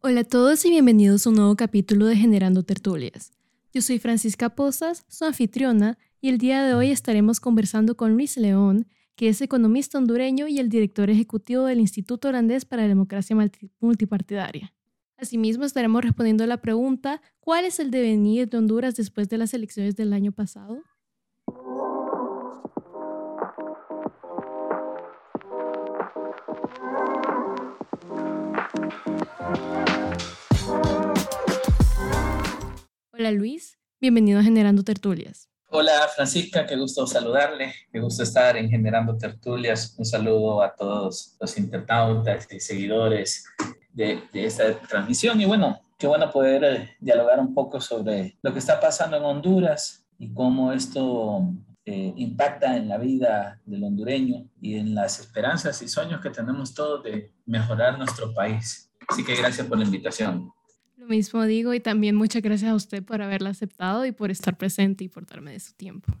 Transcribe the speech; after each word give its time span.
Hola 0.00 0.20
a 0.20 0.24
todos 0.24 0.64
y 0.64 0.70
bienvenidos 0.70 1.26
a 1.26 1.30
un 1.30 1.34
nuevo 1.34 1.56
capítulo 1.56 2.06
de 2.06 2.14
Generando 2.14 2.62
Tertulias. 2.62 3.32
Yo 3.72 3.82
soy 3.82 3.98
Francisca 3.98 4.50
Posas, 4.50 5.04
su 5.08 5.24
anfitriona, 5.24 5.98
y 6.20 6.28
el 6.28 6.38
día 6.38 6.62
de 6.62 6.72
hoy 6.72 6.92
estaremos 6.92 7.40
conversando 7.40 7.96
con 7.96 8.12
Luis 8.12 8.36
León, 8.36 8.86
que 9.16 9.28
es 9.28 9.42
economista 9.42 9.98
hondureño 9.98 10.46
y 10.46 10.60
el 10.60 10.68
director 10.68 11.10
ejecutivo 11.10 11.64
del 11.64 11.80
Instituto 11.80 12.28
Holandés 12.28 12.64
para 12.64 12.82
la 12.82 12.88
Democracia 12.88 13.36
Multipartidaria. 13.80 14.72
Asimismo, 15.16 15.64
estaremos 15.64 16.04
respondiendo 16.04 16.44
a 16.44 16.46
la 16.46 16.60
pregunta, 16.60 17.20
¿cuál 17.40 17.64
es 17.64 17.80
el 17.80 17.90
devenir 17.90 18.48
de 18.48 18.56
Honduras 18.56 18.94
después 18.94 19.28
de 19.28 19.38
las 19.38 19.52
elecciones 19.52 19.96
del 19.96 20.12
año 20.12 20.30
pasado? 20.30 20.80
Hola 33.12 33.30
Luis, 33.30 33.78
bienvenido 34.00 34.40
a 34.40 34.42
Generando 34.42 34.82
Tertulias. 34.82 35.48
Hola 35.70 35.92
Francisca, 36.14 36.66
qué 36.66 36.76
gusto 36.76 37.06
saludarle, 37.06 37.72
qué 37.92 38.00
gusto 38.00 38.24
estar 38.24 38.56
en 38.56 38.68
Generando 38.68 39.16
Tertulias. 39.16 39.94
Un 39.96 40.06
saludo 40.06 40.60
a 40.60 40.74
todos 40.74 41.36
los 41.38 41.56
internautas 41.56 42.48
y 42.50 42.58
seguidores 42.58 43.44
de, 43.92 44.22
esta 44.32 44.76
transmisión 44.80 45.40
y 45.40 45.44
bueno, 45.44 45.80
qué 45.98 46.08
bueno 46.08 46.30
poder 46.32 46.64
eh, 46.64 46.96
dialogar 46.98 47.38
un 47.38 47.54
poco 47.54 47.80
sobre 47.80 48.36
lo 48.42 48.52
que 48.52 48.58
está 48.58 48.80
pasando 48.80 49.18
en 49.18 49.24
Honduras 49.24 50.04
y 50.18 50.32
cómo 50.34 50.72
esto 50.72 51.48
eh, 51.84 52.12
impacta 52.16 52.76
en 52.76 52.88
la 52.88 52.98
vida 52.98 53.60
del 53.64 53.84
hondureño 53.84 54.48
y 54.60 54.78
en 54.78 54.96
las 54.96 55.20
esperanzas 55.20 55.80
y 55.80 55.88
sueños 55.88 56.20
que 56.20 56.30
tenemos 56.30 56.74
todos 56.74 57.04
de 57.04 57.32
mejorar 57.46 57.98
nuestro 57.98 58.34
país. 58.34 58.87
Así 59.08 59.24
que 59.24 59.34
gracias 59.34 59.66
por 59.66 59.78
la 59.78 59.84
invitación 59.84 60.52
mismo 61.08 61.44
digo 61.44 61.74
y 61.74 61.80
también 61.80 62.14
muchas 62.14 62.42
gracias 62.42 62.70
a 62.70 62.74
usted 62.74 63.02
por 63.02 63.22
haberla 63.22 63.50
aceptado 63.50 64.06
y 64.06 64.12
por 64.12 64.30
estar 64.30 64.56
presente 64.56 65.04
y 65.04 65.08
por 65.08 65.26
darme 65.26 65.52
de 65.52 65.60
su 65.60 65.72
tiempo. 65.72 66.12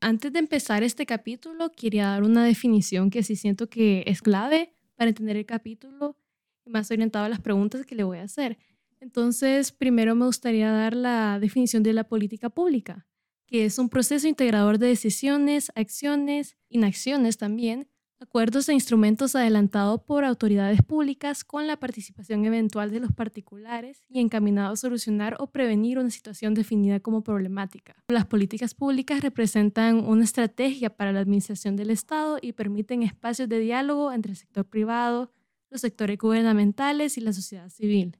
Antes 0.00 0.32
de 0.32 0.38
empezar 0.38 0.82
este 0.82 1.04
capítulo, 1.04 1.72
quería 1.72 2.08
dar 2.08 2.22
una 2.22 2.44
definición 2.44 3.10
que 3.10 3.22
sí 3.22 3.36
siento 3.36 3.68
que 3.68 4.04
es 4.06 4.22
clave 4.22 4.74
para 4.94 5.08
entender 5.08 5.36
el 5.36 5.46
capítulo 5.46 6.16
y 6.64 6.70
más 6.70 6.90
orientado 6.90 7.24
a 7.24 7.28
las 7.28 7.40
preguntas 7.40 7.84
que 7.84 7.94
le 7.94 8.04
voy 8.04 8.18
a 8.18 8.22
hacer. 8.22 8.58
Entonces, 9.00 9.72
primero 9.72 10.14
me 10.14 10.26
gustaría 10.26 10.70
dar 10.70 10.94
la 10.94 11.38
definición 11.40 11.82
de 11.82 11.92
la 11.92 12.04
política 12.04 12.50
pública, 12.50 13.06
que 13.46 13.64
es 13.64 13.78
un 13.78 13.88
proceso 13.88 14.28
integrador 14.28 14.78
de 14.78 14.88
decisiones, 14.88 15.72
acciones, 15.74 16.56
inacciones 16.68 17.36
también, 17.36 17.88
acuerdos 18.20 18.68
e 18.68 18.74
instrumentos 18.74 19.34
adelantados 19.34 20.02
por 20.02 20.24
autoridades 20.24 20.82
públicas 20.82 21.42
con 21.42 21.66
la 21.66 21.78
participación 21.78 22.44
eventual 22.44 22.90
de 22.90 23.00
los 23.00 23.12
particulares 23.12 24.02
y 24.08 24.20
encaminado 24.20 24.74
a 24.74 24.76
solucionar 24.76 25.36
o 25.40 25.46
prevenir 25.46 25.98
una 25.98 26.10
situación 26.10 26.52
definida 26.52 27.00
como 27.00 27.22
problemática. 27.22 27.96
Las 28.08 28.26
políticas 28.26 28.74
públicas 28.74 29.22
representan 29.22 30.04
una 30.04 30.24
estrategia 30.24 30.90
para 30.90 31.12
la 31.12 31.20
administración 31.20 31.76
del 31.76 31.90
Estado 31.90 32.38
y 32.40 32.52
permiten 32.52 33.02
espacios 33.02 33.48
de 33.48 33.58
diálogo 33.58 34.12
entre 34.12 34.32
el 34.32 34.36
sector 34.36 34.66
privado, 34.66 35.32
los 35.70 35.80
sectores 35.80 36.18
gubernamentales 36.18 37.16
y 37.16 37.22
la 37.22 37.32
sociedad 37.32 37.70
civil. 37.70 38.18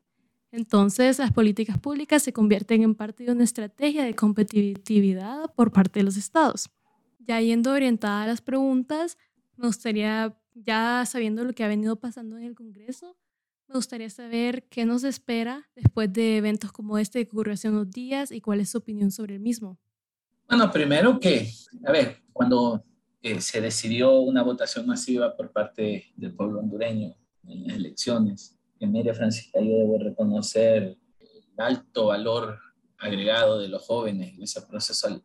Entonces, 0.53 1.19
las 1.19 1.31
políticas 1.31 1.78
públicas 1.78 2.23
se 2.23 2.33
convierten 2.33 2.83
en 2.83 2.95
parte 2.95 3.25
de 3.25 3.33
una 3.33 3.45
estrategia 3.45 4.03
de 4.03 4.15
competitividad 4.15 5.53
por 5.55 5.71
parte 5.71 6.01
de 6.01 6.05
los 6.05 6.17
estados. 6.17 6.71
Ya 7.19 7.41
yendo 7.41 7.73
orientada 7.73 8.23
a 8.23 8.27
las 8.27 8.41
preguntas, 8.41 9.17
me 9.61 9.66
gustaría, 9.66 10.34
ya 10.55 11.05
sabiendo 11.06 11.44
lo 11.44 11.53
que 11.53 11.62
ha 11.62 11.69
venido 11.69 11.97
pasando 11.97 12.39
en 12.39 12.44
el 12.44 12.55
Congreso, 12.55 13.16
me 13.69 13.75
gustaría 13.75 14.08
saber 14.08 14.64
qué 14.64 14.86
nos 14.86 15.05
espera 15.05 15.69
después 15.77 16.11
de 16.12 16.39
eventos 16.39 16.72
como 16.72 16.97
este 16.97 17.25
que 17.25 17.30
ocurrió 17.30 17.53
hace 17.53 17.69
unos 17.69 17.91
días 17.91 18.33
y 18.33 18.41
cuál 18.41 18.61
es 18.61 18.70
su 18.70 18.78
opinión 18.78 19.11
sobre 19.11 19.34
el 19.34 19.41
mismo. 19.41 19.78
Bueno, 20.48 20.70
primero 20.72 21.20
que, 21.20 21.53
a 21.84 21.92
ver, 21.92 22.22
cuando 22.32 22.82
eh, 23.21 23.41
se 23.43 23.60
decidió 23.60 24.21
una 24.21 24.43
votación 24.43 24.87
masiva 24.87 25.37
por 25.37 25.53
parte 25.53 26.06
del 26.16 26.34
pueblo 26.34 26.60
hondureño 26.60 27.15
en 27.47 27.66
las 27.66 27.77
elecciones, 27.77 28.56
en 28.81 28.92
Media 28.92 29.12
Francisca, 29.12 29.60
yo 29.60 29.77
debo 29.77 29.98
reconocer 29.98 30.97
el 31.21 31.53
alto 31.59 32.06
valor 32.06 32.59
agregado 32.97 33.59
de 33.59 33.69
los 33.69 33.82
jóvenes 33.82 34.34
en 34.34 34.42
ese 34.42 34.62
proceso 34.62 35.22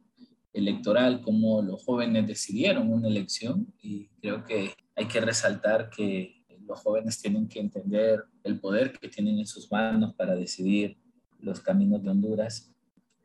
electoral, 0.56 1.22
como 1.22 1.62
los 1.62 1.84
jóvenes 1.84 2.28
decidieron 2.28 2.92
una 2.92 3.10
elección 3.10 3.74
y 3.82 4.08
creo 4.22 4.46
que 4.46 4.72
hay 4.96 5.08
que 5.08 5.20
resaltar 5.20 5.90
que 5.90 6.44
los 6.66 6.80
jóvenes 6.80 7.22
tienen 7.22 7.48
que 7.48 7.60
entender 7.60 8.24
el 8.44 8.60
poder 8.60 8.94
que 8.94 9.10
tienen 9.10 9.38
en 9.38 9.46
sus 9.46 9.72
manos 9.72 10.16
para 10.16 10.34
decidir 10.34 10.98
los 11.40 11.60
caminos 11.60 12.02
de 12.02 12.10
Honduras, 12.10 12.74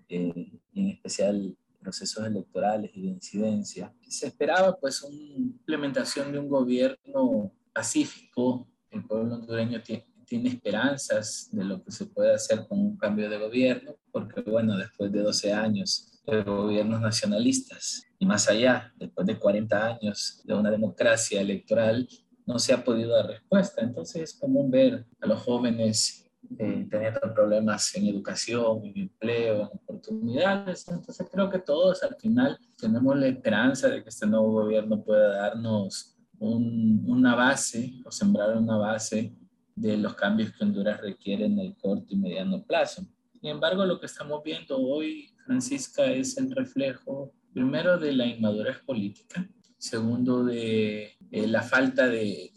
eh, 0.08 0.52
en 0.74 0.88
especial 0.88 1.56
procesos 1.78 2.26
electorales 2.26 2.90
y 2.94 3.02
de 3.02 3.08
incidencia. 3.08 3.94
Se 4.06 4.26
esperaba 4.26 4.76
pues 4.76 5.02
una 5.02 5.16
implementación 5.16 6.32
de 6.32 6.38
un 6.38 6.48
gobierno 6.48 7.52
pacífico, 7.72 8.68
el 8.90 9.04
pueblo 9.06 9.36
hondureño 9.36 9.80
tiene, 9.82 10.06
tiene 10.26 10.48
esperanzas 10.50 11.48
de 11.52 11.64
lo 11.64 11.82
que 11.82 11.92
se 11.92 12.06
puede 12.06 12.34
hacer 12.34 12.66
con 12.68 12.80
un 12.80 12.96
cambio 12.96 13.30
de 13.30 13.38
gobierno, 13.38 13.94
porque 14.10 14.42
bueno, 14.42 14.76
después 14.76 15.10
de 15.12 15.22
12 15.22 15.52
años 15.52 16.19
de 16.30 16.42
gobiernos 16.42 17.00
nacionalistas. 17.00 18.04
Y 18.18 18.26
más 18.26 18.48
allá, 18.48 18.92
después 18.96 19.26
de 19.26 19.38
40 19.38 19.86
años 19.86 20.42
de 20.44 20.54
una 20.54 20.70
democracia 20.70 21.40
electoral, 21.40 22.08
no 22.46 22.58
se 22.58 22.72
ha 22.72 22.84
podido 22.84 23.10
dar 23.10 23.26
respuesta. 23.26 23.82
Entonces 23.82 24.22
es 24.22 24.34
común 24.38 24.70
ver 24.70 25.06
a 25.20 25.26
los 25.26 25.40
jóvenes 25.40 26.20
eh, 26.58 26.86
teniendo 26.90 27.20
problemas 27.34 27.94
en 27.94 28.06
educación, 28.06 28.84
en 28.84 28.98
empleo, 28.98 29.62
en 29.62 29.78
oportunidades. 29.78 30.88
Entonces 30.88 31.26
creo 31.30 31.48
que 31.48 31.60
todos 31.60 32.02
al 32.02 32.16
final 32.16 32.58
tenemos 32.76 33.16
la 33.16 33.28
esperanza 33.28 33.88
de 33.88 34.02
que 34.02 34.08
este 34.08 34.26
nuevo 34.26 34.50
gobierno 34.52 35.02
pueda 35.02 35.36
darnos 35.36 36.16
una 36.40 37.34
base 37.34 38.00
o 38.04 38.10
sembrar 38.10 38.56
una 38.56 38.76
base 38.78 39.34
de 39.76 39.96
los 39.98 40.14
cambios 40.14 40.52
que 40.52 40.64
Honduras 40.64 41.00
requiere 41.00 41.44
en 41.44 41.58
el 41.58 41.76
corto 41.76 42.06
y 42.08 42.16
mediano 42.16 42.64
plazo. 42.64 43.02
Sin 43.32 43.50
embargo, 43.50 43.84
lo 43.84 44.00
que 44.00 44.06
estamos 44.06 44.42
viendo 44.42 44.78
hoy 44.78 45.29
Francisca 45.44 46.04
es 46.06 46.36
el 46.38 46.54
reflejo, 46.54 47.32
primero, 47.52 47.98
de 47.98 48.12
la 48.12 48.26
inmadurez 48.26 48.78
política, 48.78 49.48
segundo, 49.78 50.44
de, 50.44 51.16
la 51.30 51.62
falta 51.62 52.06
de, 52.06 52.52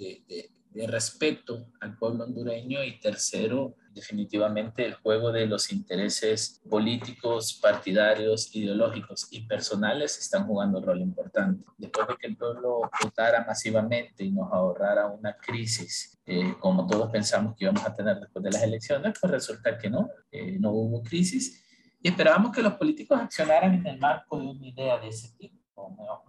respeto 0.88 1.68
al 1.82 1.98
pueblo 1.98 2.24
hondureño 2.24 2.84
y 2.84 3.00
tercero, 3.00 3.76
definitivamente 3.94 4.86
el 4.86 4.96
juego 4.96 5.32
de 5.32 5.46
los 5.46 5.72
intereses 5.72 6.62
políticos, 6.68 7.60
partidarios, 7.62 8.56
ideológicos 8.56 9.28
y 9.30 9.42
personales 9.48 10.18
están 10.18 10.48
jugando 10.48 10.80
un 10.80 10.86
rol 10.86 11.02
importante. 11.02 11.64
Después 11.78 12.08
de 12.08 12.16
que 12.18 12.28
el 12.28 12.38
pueblo 12.38 12.82
votara 13.04 13.46
masivamente 13.46 14.24
y 14.24 14.32
nos 14.32 14.52
ahorrara 14.52 15.08
una 15.08 15.38
crisis, 15.38 16.20
eh, 16.26 16.56
como 16.60 16.88
todos 16.88 17.12
pensamos 17.12 17.56
que 17.56 17.66
íbamos 17.66 17.86
a 17.86 17.94
tener 17.94 18.20
después 18.20 18.44
de 18.44 18.52
las 18.52 18.64
elecciones, 18.64 19.14
pues 19.22 19.32
resulta 19.32 19.78
que 19.78 19.90
no, 19.90 20.10
eh, 20.32 20.58
no 20.60 20.72
hubo 20.72 21.04
crisis 21.04 21.63
y 22.04 22.10
esperábamos 22.10 22.52
que 22.52 22.62
los 22.62 22.74
políticos 22.74 23.18
accionaran 23.18 23.74
en 23.76 23.88
el 23.88 23.98
marco 23.98 24.38
de 24.38 24.48
una 24.48 24.68
idea 24.68 25.00
de 25.00 25.08
ese 25.08 25.30
tipo. 25.38 25.58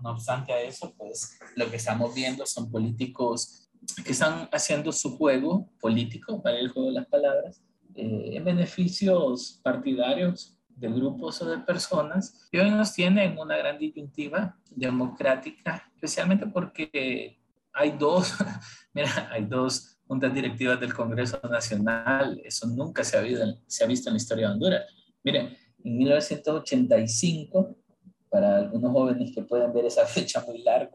No, 0.01 0.11
obstante 0.11 0.53
a 0.53 0.61
eso, 0.61 0.95
pues 0.97 1.37
lo 1.57 1.69
que 1.69 1.77
estamos 1.77 2.15
viendo 2.15 2.47
son 2.47 2.71
políticos 2.71 3.69
que 4.05 4.13
están 4.13 4.49
haciendo 4.53 4.93
su 4.93 5.17
juego 5.19 5.69
político, 5.81 6.41
para 6.41 6.59
el 6.59 6.71
juego 6.71 6.89
de 6.89 6.95
las 6.95 7.07
palabras, 7.07 7.61
eh, 7.97 8.31
en 8.35 8.45
beneficios 8.45 9.61
partidarios 9.63 10.57
de 10.69 10.89
grupos 10.89 11.43
o 11.43 11.51
de 11.51 11.59
personas 11.59 12.49
que 12.51 12.61
hoy 12.61 12.71
nos 12.71 12.95
tienen 12.95 13.37
una 13.39 13.57
gran 13.57 13.79
disyuntiva 13.79 14.57
democrática, 14.71 15.91
especialmente 15.95 16.47
porque 16.47 17.41
hay 17.73 17.97
dos, 17.99 18.33
mira, 18.95 19.29
hay 19.31 19.45
dos 19.45 19.99
juntas 20.07 20.33
directivas 20.33 20.79
del 20.79 20.95
Congreso 20.95 21.41
Nacional, 21.51 22.41
eso 22.45 22.67
nunca 22.69 23.03
se 23.03 23.19
ha, 23.19 23.23
se 23.67 23.85
ha 23.85 23.87
visto 23.89 24.09
en 24.09 24.15
la 24.15 24.19
historia 24.19 24.47
de 24.47 24.53
Honduras. 24.53 24.83
Miren, 25.23 25.57
en 25.85 25.99
1985, 25.99 27.77
para 28.29 28.57
algunos 28.57 28.91
jóvenes 28.91 29.33
que 29.33 29.43
pueden 29.43 29.73
ver 29.73 29.85
esa 29.85 30.07
fecha 30.07 30.43
muy 30.47 30.63
larga, 30.63 30.91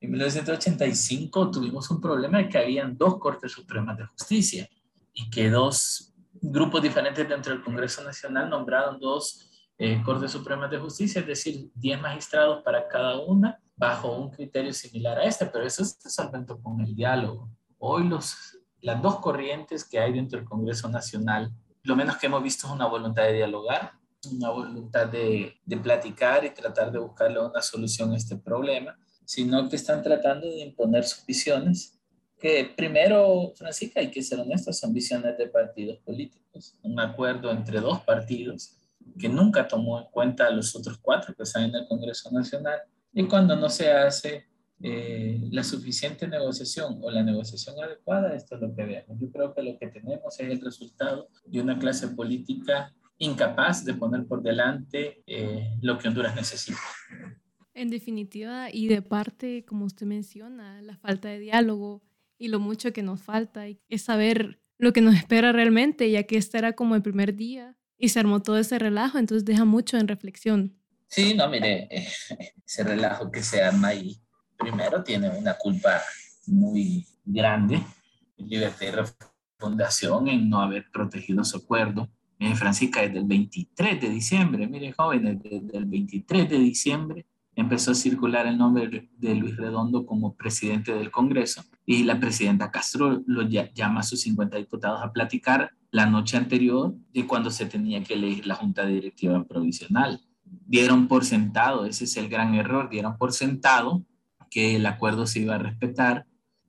en 0.00 0.10
1985 0.10 1.50
tuvimos 1.50 1.90
un 1.90 2.00
problema 2.00 2.38
de 2.38 2.48
que 2.48 2.56
habían 2.56 2.96
dos 2.96 3.18
Cortes 3.18 3.52
Supremas 3.52 3.98
de 3.98 4.06
Justicia 4.06 4.68
y 5.12 5.28
que 5.28 5.50
dos 5.50 6.14
grupos 6.40 6.80
diferentes 6.80 7.28
dentro 7.28 7.52
del 7.52 7.62
Congreso 7.62 8.02
Nacional 8.02 8.48
nombraron 8.48 8.98
dos 8.98 9.50
eh, 9.76 10.00
Cortes 10.02 10.32
Supremas 10.32 10.70
de 10.70 10.78
Justicia, 10.78 11.20
es 11.20 11.26
decir, 11.26 11.70
10 11.74 12.00
magistrados 12.00 12.62
para 12.62 12.88
cada 12.88 13.18
una, 13.20 13.60
bajo 13.76 14.16
un 14.16 14.30
criterio 14.30 14.72
similar 14.72 15.18
a 15.18 15.24
este, 15.24 15.46
pero 15.46 15.64
eso 15.64 15.84
se 15.84 16.08
solventó 16.08 16.60
con 16.62 16.80
el 16.80 16.94
diálogo. 16.94 17.50
Hoy 17.78 18.06
los, 18.06 18.58
las 18.80 19.00
dos 19.02 19.20
corrientes 19.20 19.84
que 19.84 19.98
hay 19.98 20.12
dentro 20.12 20.38
del 20.38 20.48
Congreso 20.48 20.88
Nacional, 20.88 21.52
lo 21.82 21.96
menos 21.96 22.16
que 22.16 22.26
hemos 22.26 22.42
visto 22.42 22.66
es 22.66 22.72
una 22.72 22.86
voluntad 22.86 23.24
de 23.24 23.34
dialogar, 23.34 23.92
una 24.30 24.50
voluntad 24.50 25.06
de, 25.08 25.54
de, 25.64 25.76
platicar 25.78 26.44
y 26.44 26.50
tratar 26.50 26.92
de 26.92 26.98
buscarle 26.98 27.40
una 27.40 27.62
solución 27.62 28.12
a 28.12 28.16
este 28.16 28.36
problema, 28.36 28.98
sino 29.24 29.68
que 29.68 29.76
están 29.76 30.02
tratando 30.02 30.46
de 30.46 30.60
imponer 30.60 31.04
sus 31.04 31.24
visiones 31.24 32.00
que 32.40 32.72
primero, 32.74 33.52
Francisca, 33.54 34.00
hay 34.00 34.10
que 34.10 34.22
ser 34.22 34.40
honestos, 34.40 34.78
son 34.78 34.94
visiones 34.94 35.36
de 35.36 35.46
partidos 35.46 35.98
políticos, 35.98 36.74
un 36.82 36.98
acuerdo 36.98 37.50
entre 37.50 37.80
dos 37.80 38.00
partidos 38.00 38.76
que 39.18 39.28
nunca 39.28 39.68
tomó 39.68 40.00
en 40.00 40.06
cuenta 40.10 40.46
a 40.46 40.50
los 40.50 40.74
otros 40.74 40.98
cuatro 40.98 41.34
que 41.34 41.42
están 41.42 41.64
en 41.64 41.74
el 41.74 41.86
Congreso 41.86 42.30
Nacional 42.30 42.80
y 43.12 43.24
cuando 43.24 43.54
no 43.56 43.68
se 43.68 43.92
hace 43.92 44.46
eh, 44.82 45.38
la 45.50 45.62
suficiente 45.62 46.26
negociación 46.26 46.98
o 47.02 47.10
la 47.10 47.22
negociación 47.22 47.78
adecuada, 47.82 48.34
esto 48.34 48.54
es 48.54 48.62
lo 48.62 48.74
que 48.74 48.84
vemos. 48.84 49.18
Yo 49.20 49.30
creo 49.30 49.52
que 49.52 49.62
lo 49.62 49.78
que 49.78 49.88
tenemos 49.88 50.40
es 50.40 50.48
el 50.48 50.60
resultado 50.60 51.28
de 51.44 51.60
una 51.60 51.78
clase 51.78 52.08
política 52.08 52.94
incapaz 53.20 53.84
de 53.84 53.94
poner 53.94 54.26
por 54.26 54.42
delante 54.42 55.22
eh, 55.26 55.76
lo 55.82 55.98
que 55.98 56.08
Honduras 56.08 56.34
necesita. 56.34 56.80
En 57.74 57.90
definitiva, 57.90 58.68
y 58.72 58.88
de 58.88 59.02
parte, 59.02 59.64
como 59.64 59.84
usted 59.84 60.06
menciona, 60.06 60.82
la 60.82 60.96
falta 60.96 61.28
de 61.28 61.38
diálogo 61.38 62.02
y 62.38 62.48
lo 62.48 62.58
mucho 62.58 62.92
que 62.92 63.02
nos 63.02 63.22
falta 63.22 63.66
es 63.88 64.02
saber 64.02 64.60
lo 64.78 64.92
que 64.92 65.02
nos 65.02 65.14
espera 65.14 65.52
realmente, 65.52 66.10
ya 66.10 66.22
que 66.24 66.38
este 66.38 66.58
era 66.58 66.72
como 66.72 66.94
el 66.94 67.02
primer 67.02 67.36
día 67.36 67.76
y 67.98 68.08
se 68.08 68.18
armó 68.18 68.40
todo 68.40 68.58
ese 68.58 68.78
relajo, 68.78 69.18
entonces 69.18 69.44
deja 69.44 69.66
mucho 69.66 69.98
en 69.98 70.08
reflexión. 70.08 70.76
Sí, 71.06 71.34
no, 71.34 71.48
mire, 71.48 71.88
ese 72.66 72.82
relajo 72.82 73.30
que 73.30 73.42
se 73.42 73.62
arma 73.62 73.88
ahí, 73.88 74.16
primero 74.58 75.02
tiene 75.04 75.28
una 75.28 75.54
culpa 75.54 76.00
muy 76.46 77.06
grande, 77.24 77.82
Libertad 78.38 78.86
y 78.86 78.90
Refundación, 79.58 80.28
en 80.28 80.48
no 80.48 80.62
haber 80.62 80.86
protegido 80.90 81.44
su 81.44 81.58
acuerdo. 81.58 82.10
En 82.40 82.56
Francisca, 82.56 83.02
desde 83.02 83.18
el 83.18 83.26
23 83.26 84.00
de 84.00 84.08
diciembre, 84.08 84.66
mire, 84.66 84.92
jóvenes, 84.92 85.42
desde 85.42 85.76
el 85.76 85.84
23 85.84 86.48
de 86.48 86.58
diciembre 86.58 87.26
empezó 87.54 87.90
a 87.90 87.94
circular 87.94 88.46
el 88.46 88.56
nombre 88.56 89.10
de 89.18 89.34
Luis 89.34 89.58
Redondo 89.58 90.06
como 90.06 90.34
presidente 90.34 90.94
del 90.94 91.10
Congreso 91.10 91.62
y 91.84 92.04
la 92.04 92.18
presidenta 92.18 92.70
Castro 92.70 93.22
lo 93.26 93.42
llama 93.42 94.00
a 94.00 94.04
sus 94.04 94.22
50 94.22 94.56
diputados 94.56 95.02
a 95.02 95.12
platicar 95.12 95.72
la 95.90 96.06
noche 96.06 96.38
anterior 96.38 96.94
de 97.12 97.26
cuando 97.26 97.50
se 97.50 97.66
tenía 97.66 98.02
que 98.02 98.14
elegir 98.14 98.46
la 98.46 98.54
Junta 98.54 98.86
Directiva 98.86 99.44
Provisional. 99.44 100.22
Dieron 100.42 101.08
por 101.08 101.26
sentado, 101.26 101.84
ese 101.84 102.04
es 102.04 102.16
el 102.16 102.30
gran 102.30 102.54
error, 102.54 102.88
dieron 102.88 103.18
por 103.18 103.34
sentado 103.34 104.02
que 104.50 104.76
el 104.76 104.86
acuerdo 104.86 105.26
se 105.26 105.40
iba 105.40 105.56
a 105.56 105.58
respetar, 105.58 106.26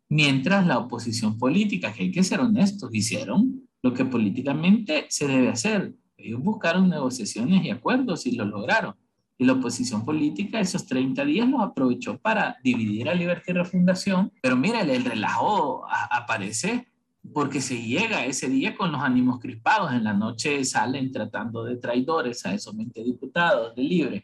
mientras 0.09 0.67
la 0.67 0.79
oposición 0.79 1.37
política, 1.37 1.93
que 1.93 2.03
hay 2.03 2.11
que 2.11 2.23
ser 2.23 2.41
honestos, 2.41 2.93
hicieron 2.93 3.60
lo 3.81 3.93
que 3.93 4.05
políticamente 4.05 5.05
se 5.09 5.27
debe 5.27 5.49
hacer. 5.49 5.93
Ellos 6.17 6.41
buscaron 6.41 6.89
negociaciones 6.89 7.63
y 7.65 7.69
acuerdos 7.69 8.25
y 8.25 8.33
lo 8.33 8.45
lograron 8.45 8.95
y 9.41 9.45
la 9.45 9.53
oposición 9.53 10.05
política 10.05 10.59
esos 10.59 10.85
30 10.85 11.25
días 11.25 11.49
los 11.49 11.61
aprovechó 11.61 12.19
para 12.19 12.57
dividir 12.63 13.09
a 13.09 13.15
Libertad 13.15 13.45
y 13.47 13.53
Refundación. 13.53 14.31
Pero 14.39 14.55
mira, 14.55 14.81
el 14.81 15.03
relajo 15.03 15.83
aparece 15.89 16.89
porque 17.33 17.59
se 17.59 17.81
llega 17.81 18.23
ese 18.23 18.49
día 18.49 18.75
con 18.75 18.91
los 18.91 19.01
ánimos 19.01 19.39
crispados. 19.39 19.93
En 19.93 20.03
la 20.03 20.13
noche 20.13 20.63
salen 20.63 21.11
tratando 21.11 21.63
de 21.63 21.77
traidores 21.77 22.45
a 22.45 22.53
esos 22.53 22.77
20 22.77 23.03
diputados 23.03 23.73
de 23.75 23.81
Libre 23.81 24.23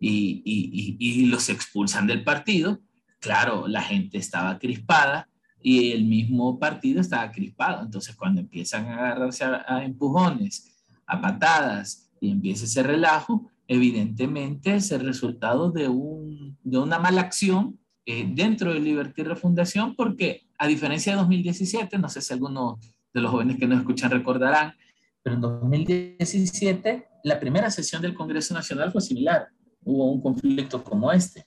y, 0.00 0.40
y, 0.46 0.96
y, 0.98 1.26
los 1.26 1.50
expulsan 1.50 2.06
del 2.06 2.24
partido. 2.24 2.80
Claro, 3.20 3.68
la 3.68 3.82
gente 3.82 4.16
estaba 4.16 4.58
crispada 4.58 5.28
y 5.66 5.92
el 5.92 6.04
mismo 6.04 6.58
partido 6.58 7.00
estaba 7.00 7.32
crispado. 7.32 7.82
Entonces, 7.82 8.14
cuando 8.14 8.42
empiezan 8.42 8.86
a 8.86 8.96
agarrarse 8.96 9.44
a, 9.44 9.64
a 9.66 9.82
empujones, 9.82 10.84
a 11.06 11.22
patadas 11.22 12.10
y 12.20 12.30
empieza 12.30 12.66
ese 12.66 12.82
relajo, 12.82 13.50
evidentemente 13.66 14.74
es 14.74 14.92
el 14.92 15.00
resultado 15.00 15.70
de, 15.70 15.88
un, 15.88 16.58
de 16.62 16.76
una 16.76 16.98
mala 16.98 17.22
acción 17.22 17.78
eh, 18.04 18.28
dentro 18.28 18.74
de 18.74 18.80
Libertad 18.80 19.14
y 19.16 19.22
Refundación, 19.22 19.96
porque 19.96 20.46
a 20.58 20.66
diferencia 20.66 21.12
de 21.12 21.18
2017, 21.20 21.96
no 21.96 22.10
sé 22.10 22.20
si 22.20 22.34
algunos 22.34 22.78
de 23.14 23.20
los 23.22 23.30
jóvenes 23.30 23.56
que 23.56 23.66
nos 23.66 23.78
escuchan 23.78 24.10
recordarán, 24.10 24.74
pero 25.22 25.36
en 25.36 25.40
2017 25.40 27.06
la 27.24 27.40
primera 27.40 27.70
sesión 27.70 28.02
del 28.02 28.12
Congreso 28.12 28.52
Nacional 28.52 28.92
fue 28.92 29.00
similar, 29.00 29.48
hubo 29.82 30.12
un 30.12 30.20
conflicto 30.20 30.84
como 30.84 31.10
este, 31.10 31.46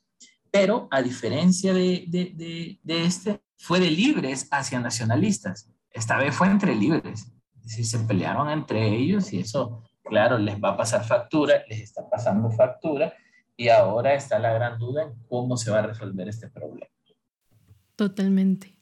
pero 0.59 0.87
a 0.91 1.01
diferencia 1.01 1.73
de, 1.73 2.05
de, 2.07 2.77
de, 2.83 3.05
este, 3.05 3.41
fue 3.57 3.79
de 3.79 3.91
libres 3.91 4.47
hacia 4.51 4.79
nacionalistas, 4.79 5.69
esta 5.91 6.17
vez 6.17 6.35
fue 6.35 6.47
entre 6.47 6.75
libres, 6.75 7.31
es 7.55 7.63
decir, 7.63 7.85
se 7.85 7.99
pelearon 7.99 8.49
entre 8.49 8.95
ellos 8.95 9.33
y 9.33 9.39
eso 9.39 9.83
claro, 10.03 10.37
les 10.37 10.55
va 10.61 10.69
a 10.69 10.77
pasar 10.77 11.03
factura, 11.03 11.63
les 11.69 11.81
está 11.81 12.09
pasando 12.09 12.49
factura 12.49 13.13
y 13.55 13.69
ahora 13.69 14.13
está 14.13 14.39
la 14.39 14.53
gran 14.53 14.79
duda 14.79 15.03
en 15.03 15.13
cómo 15.27 15.57
se 15.57 15.71
va 15.71 15.79
a 15.79 15.87
resolver 15.87 16.27
este 16.27 16.47
problema. 16.49 16.87
Totalmente. 17.95 18.77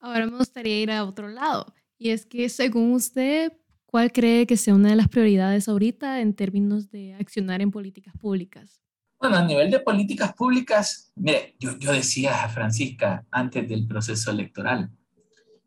Ahora 0.00 0.26
me 0.26 0.38
gustaría 0.38 0.80
ir 0.80 0.90
a 0.90 1.04
otro 1.04 1.28
lado 1.28 1.66
y 1.98 2.10
es 2.10 2.24
que 2.24 2.48
según 2.48 2.92
usted, 2.92 3.52
¿cuál 3.84 4.12
cree 4.12 4.46
que 4.46 4.56
sea 4.56 4.74
una 4.74 4.90
de 4.90 4.96
las 4.96 5.08
prioridades 5.08 5.68
ahorita 5.68 6.20
en 6.20 6.34
términos 6.34 6.90
de 6.90 7.14
accionar 7.14 7.60
en 7.60 7.70
políticas 7.70 8.14
públicas? 8.18 8.80
Bueno, 9.20 9.36
a 9.36 9.44
nivel 9.44 9.70
de 9.70 9.80
políticas 9.80 10.32
públicas, 10.32 11.12
mire, 11.14 11.54
yo, 11.58 11.74
decía 11.92 12.42
a 12.42 12.48
Francisca 12.48 13.26
antes 13.30 13.68
del 13.68 13.86
proceso 13.86 14.30
electoral 14.30 14.90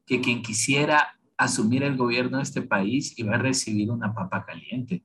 que 0.08 0.20
quien 0.22 0.42
quisiera 0.42 1.20
asumir 1.38 1.84
el 1.84 1.96
gobierno 1.96 2.38
de 2.38 2.44
este 2.44 2.64
país 2.64 3.16
va 3.30 3.36
a 3.36 3.38
recibir 3.38 3.92
una 3.92 4.12
papa 4.12 4.44
caliente. 4.44 5.04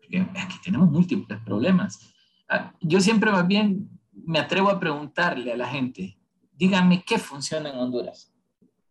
Porque 0.00 0.26
aquí 0.40 0.56
tenemos 0.64 0.90
múltiples 0.90 1.38
problemas. 1.44 2.14
Ah, 2.48 2.72
yo 2.80 2.98
siempre 2.98 3.30
más 3.30 3.46
bien 3.46 3.90
me 4.10 4.38
atrevo 4.38 4.70
a 4.70 4.80
preguntarle 4.80 5.52
a 5.52 5.56
la 5.58 5.68
gente, 5.68 6.18
díganme 6.54 7.04
qué 7.04 7.18
funciona 7.18 7.68
en 7.68 7.76
Honduras. 7.76 8.32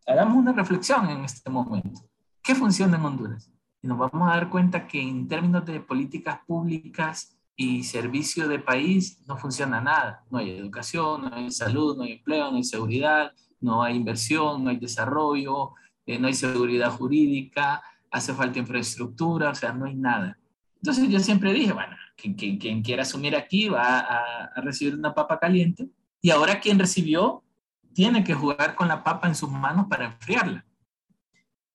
Hagamos 0.06 0.36
una 0.36 0.52
reflexión 0.52 1.10
en 1.10 1.24
este 1.24 1.50
momento. 1.50 2.08
¿Qué 2.40 2.54
funciona 2.54 2.98
en 2.98 3.04
Honduras? 3.04 3.50
Y 3.82 3.88
nos 3.88 3.98
vamos 3.98 4.30
a 4.30 4.36
dar 4.36 4.48
cuenta 4.48 4.86
que 4.86 5.02
en 5.02 5.26
términos 5.26 5.66
de 5.66 5.80
políticas 5.80 6.38
públicas 6.46 7.31
y 7.56 7.82
servicio 7.84 8.48
de 8.48 8.58
país 8.58 9.20
no 9.26 9.36
funciona 9.36 9.80
nada. 9.80 10.24
No 10.30 10.38
hay 10.38 10.50
educación, 10.50 11.22
no 11.22 11.34
hay 11.34 11.50
salud, 11.50 11.96
no 11.96 12.04
hay 12.04 12.12
empleo, 12.12 12.50
no 12.50 12.56
hay 12.56 12.64
seguridad, 12.64 13.32
no 13.60 13.82
hay 13.82 13.96
inversión, 13.96 14.64
no 14.64 14.70
hay 14.70 14.78
desarrollo, 14.78 15.72
eh, 16.06 16.18
no 16.18 16.28
hay 16.28 16.34
seguridad 16.34 16.90
jurídica, 16.90 17.82
hace 18.10 18.34
falta 18.34 18.58
infraestructura, 18.58 19.50
o 19.50 19.54
sea, 19.54 19.72
no 19.72 19.86
hay 19.86 19.94
nada. 19.94 20.38
Entonces 20.76 21.08
yo 21.08 21.20
siempre 21.20 21.52
dije, 21.52 21.72
bueno, 21.72 21.96
quien, 22.16 22.58
quien, 22.58 22.82
quiera 22.82 23.02
asumir 23.02 23.36
aquí 23.36 23.68
va 23.68 24.00
a, 24.00 24.44
a, 24.46 24.60
recibir 24.60 24.94
una 24.94 25.14
papa 25.14 25.38
caliente 25.38 25.88
y 26.20 26.30
ahora 26.30 26.60
quien 26.60 26.78
recibió 26.78 27.44
tiene 27.92 28.24
que 28.24 28.34
jugar 28.34 28.74
con 28.74 28.88
la 28.88 29.04
papa 29.04 29.28
en 29.28 29.34
sus 29.34 29.50
manos 29.50 29.86
para 29.88 30.06
enfriarla. 30.06 30.64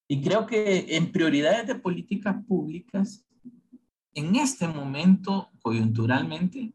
Y 0.09 0.21
creo 0.21 0.45
que 0.45 0.85
en 0.95 1.11
prioridades 1.11 1.67
de 1.67 1.75
políticas 1.75 2.35
públicas, 2.47 3.25
en 4.17 4.35
este 4.35 4.67
momento, 4.67 5.51
coyunturalmente, 5.61 6.73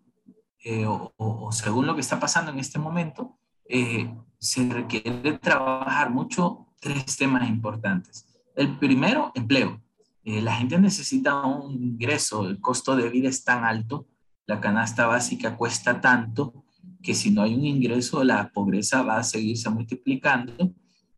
eh, 0.65 0.87
o, 0.87 1.51
según 1.51 1.89
lo 1.89 1.97
que 1.97 2.01
está 2.01 2.21
pasando 2.21 2.53
en 2.53 2.61
este 2.61 2.79
momento, 2.79 3.37
eh, 3.69 4.15
se 4.39 4.69
requiere 4.69 5.39
trabajar 5.39 6.11
mucho 6.11 6.69
tres 6.81 7.17
temas 7.17 7.49
importantes. 7.49 8.27
El 8.55 8.79
primero, 8.79 9.33
empleo. 9.35 9.83
Eh, 10.23 10.41
la 10.41 10.55
gente 10.55 10.79
necesita 10.79 11.45
un 11.45 11.83
ingreso, 11.83 12.47
el 12.47 12.61
costo 12.61 12.95
de 12.95 13.11
vida 13.11 13.29
es 13.29 13.43
tan 13.43 13.65
alto, 13.65 14.07
la 14.47 14.61
canasta 14.61 15.09
básica 15.09 15.57
cuesta 15.57 16.01
tanto 16.01 16.65
que 17.03 17.13
si 17.13 17.33
no 17.33 17.43
hay 17.43 17.57
un 17.57 17.67
ingreso, 17.67 18.23
la 18.23 18.53
pobreza 18.53 19.03
va 19.03 19.17
a 19.17 19.25
seguirse 19.25 19.69
multiplicando. 19.69 20.73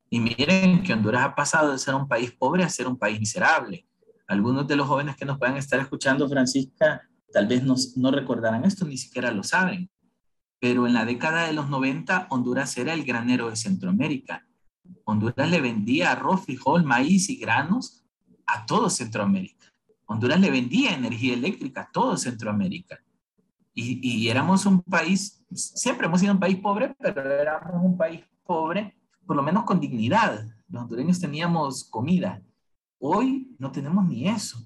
Y 0.08 0.20
miren 0.20 0.82
que 0.82 0.94
Honduras 0.94 1.24
ha 1.26 1.34
pasado 1.34 1.72
de 1.72 1.78
ser 1.78 1.94
un 1.94 2.08
país 2.08 2.32
pobre 2.32 2.64
a 2.64 2.70
ser 2.70 2.86
un 2.86 2.96
país 2.96 3.20
miserable. 3.20 3.86
Algunos 4.26 4.66
de 4.66 4.76
los 4.76 4.86
jóvenes 4.86 5.16
que 5.16 5.24
nos 5.24 5.38
puedan 5.38 5.56
estar 5.56 5.78
escuchando, 5.80 6.28
Francisca, 6.28 7.02
tal 7.32 7.46
vez 7.46 7.62
no, 7.62 7.74
no 7.96 8.10
recordarán 8.10 8.64
esto, 8.64 8.84
ni 8.86 8.96
siquiera 8.96 9.30
lo 9.30 9.42
saben. 9.42 9.90
Pero 10.60 10.86
en 10.86 10.94
la 10.94 11.04
década 11.04 11.46
de 11.46 11.52
los 11.52 11.68
90, 11.68 12.28
Honduras 12.30 12.76
era 12.78 12.94
el 12.94 13.04
granero 13.04 13.50
de 13.50 13.56
Centroamérica 13.56 14.46
Honduras 15.04 15.50
le 15.50 15.60
vendía 15.60 16.12
arroz, 16.12 16.44
frijol, 16.44 16.84
maíz 16.84 17.28
y 17.30 17.36
granos 17.36 18.04
a 18.46 18.66
todo 18.66 18.90
Centroamérica. 18.90 19.72
Honduras 20.06 20.40
le 20.40 20.50
vendía 20.50 20.94
energía 20.94 21.34
eléctrica 21.34 21.82
a 21.82 21.90
todo 21.90 22.16
Centroamérica. 22.16 22.98
Y, 23.76 24.28
éramos 24.28 24.66
un 24.66 24.82
país, 24.82 25.44
siempre 25.52 26.06
hemos 26.06 26.20
sido 26.20 26.32
un 26.32 26.38
país 26.38 26.58
pobre, 26.58 26.94
pero 26.96 27.28
éramos 27.28 27.84
un 27.84 27.96
país 27.96 28.20
pobre, 28.44 28.96
por 29.26 29.34
lo 29.34 29.42
menos 29.42 29.64
con 29.64 29.80
dignidad. 29.80 30.46
Los 30.68 30.82
hondureños 30.82 31.18
teníamos 31.18 31.82
comida. 31.84 32.40
Hoy 33.06 33.54
no 33.58 33.70
tenemos 33.70 34.06
ni 34.06 34.30
eso. 34.30 34.58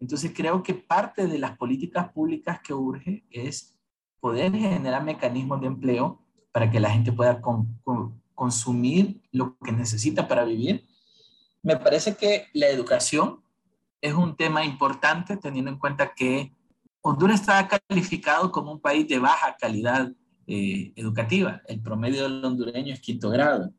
Entonces 0.00 0.32
creo 0.34 0.60
que 0.60 0.74
parte 0.74 1.28
de 1.28 1.38
las 1.38 1.56
políticas 1.56 2.12
públicas 2.12 2.58
que 2.64 2.74
urge 2.74 3.24
es 3.30 3.78
poder 4.18 4.50
generar 4.52 5.04
mecanismos 5.04 5.60
de 5.60 5.68
empleo 5.68 6.20
para 6.50 6.68
que 6.68 6.80
la 6.80 6.90
gente 6.90 7.12
pueda 7.12 7.40
con, 7.40 7.80
consumir 8.34 9.22
lo 9.30 9.56
que 9.58 9.70
necesita 9.70 10.26
para 10.26 10.44
vivir. 10.44 10.84
Me 11.62 11.76
parece 11.76 12.16
que 12.16 12.46
la 12.54 12.66
educación 12.66 13.40
es 14.00 14.14
un 14.14 14.34
tema 14.34 14.64
importante 14.64 15.36
teniendo 15.36 15.70
en 15.70 15.78
cuenta 15.78 16.12
que 16.12 16.52
Honduras 17.02 17.38
está 17.38 17.68
calificado 17.68 18.50
como 18.50 18.72
un 18.72 18.80
país 18.80 19.06
de 19.06 19.20
baja 19.20 19.56
calidad 19.56 20.10
eh, 20.48 20.92
educativa. 20.96 21.62
El 21.68 21.80
promedio 21.80 22.24
del 22.24 22.44
hondureño 22.44 22.92
es 22.92 23.00
quinto 23.00 23.30
grado. 23.30 23.72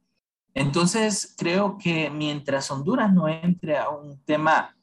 Entonces, 0.53 1.33
creo 1.37 1.77
que 1.77 2.09
mientras 2.09 2.69
Honduras 2.71 3.13
no 3.13 3.27
entre 3.27 3.77
a 3.77 3.89
un 3.89 4.21
tema 4.25 4.75